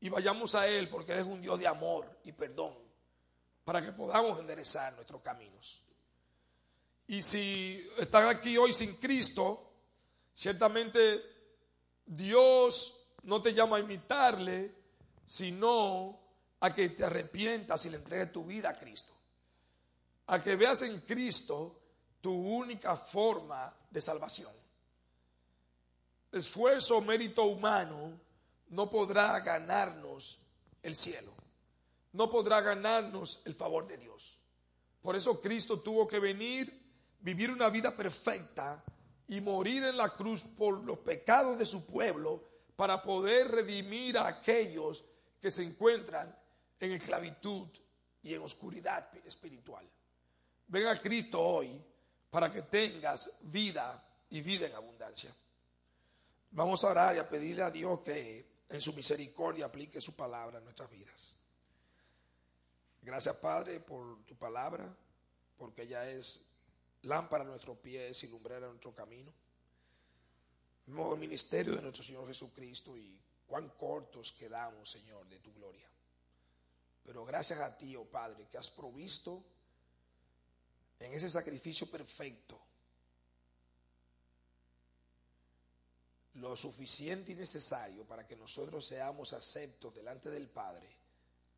[0.00, 2.74] y vayamos a Él porque Él es un Dios de amor y perdón
[3.64, 5.82] para que podamos enderezar nuestros caminos.
[7.08, 9.72] Y si están aquí hoy sin Cristo,
[10.34, 11.22] ciertamente
[12.06, 14.74] Dios no te llama a imitarle,
[15.26, 16.20] sino
[16.60, 19.12] a que te arrepientas y le entregues tu vida a Cristo.
[20.28, 21.80] A que veas en Cristo
[22.20, 24.52] tu única forma de salvación.
[26.36, 28.18] Esfuerzo o mérito humano
[28.68, 30.40] no podrá ganarnos
[30.82, 31.32] el cielo.
[32.12, 34.38] No podrá ganarnos el favor de Dios.
[35.02, 36.86] Por eso Cristo tuvo que venir
[37.20, 38.84] vivir una vida perfecta
[39.28, 42.44] y morir en la cruz por los pecados de su pueblo
[42.76, 45.04] para poder redimir a aquellos
[45.40, 46.32] que se encuentran
[46.78, 47.68] en esclavitud
[48.22, 49.88] y en oscuridad espiritual.
[50.68, 51.82] Ven a Cristo hoy
[52.30, 55.34] para que tengas vida y vida en abundancia.
[56.56, 60.56] Vamos a orar y a pedirle a Dios que en su misericordia aplique su palabra
[60.56, 61.38] en nuestras vidas.
[63.02, 64.88] Gracias Padre por tu palabra,
[65.58, 66.48] porque ella es
[67.02, 69.30] lámpara a nuestros pies y lumbrera a nuestro camino.
[70.86, 75.90] Vemos el ministerio de nuestro Señor Jesucristo y cuán cortos quedamos, Señor, de tu gloria.
[77.04, 79.44] Pero gracias a ti, oh Padre, que has provisto
[81.00, 82.58] en ese sacrificio perfecto
[86.36, 90.88] lo suficiente y necesario para que nosotros seamos aceptos delante del Padre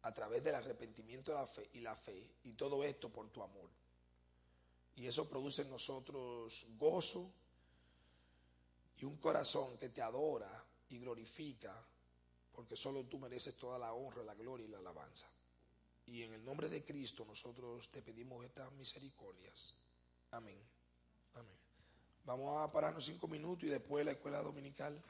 [0.02, 3.42] a través del arrepentimiento de la fe y la fe, y todo esto por tu
[3.42, 3.68] amor.
[4.94, 7.30] Y eso produce en nosotros gozo
[8.98, 11.74] y un corazón que te adora y glorifica,
[12.52, 15.28] porque solo tú mereces toda la honra, la gloria y la alabanza.
[16.06, 19.76] Y en el nombre de Cristo nosotros te pedimos estas misericordias.
[20.30, 20.54] Amén.
[20.54, 20.77] Amén.
[22.28, 25.02] Vamos a pararnos cinco minutos y después la escuela dominical.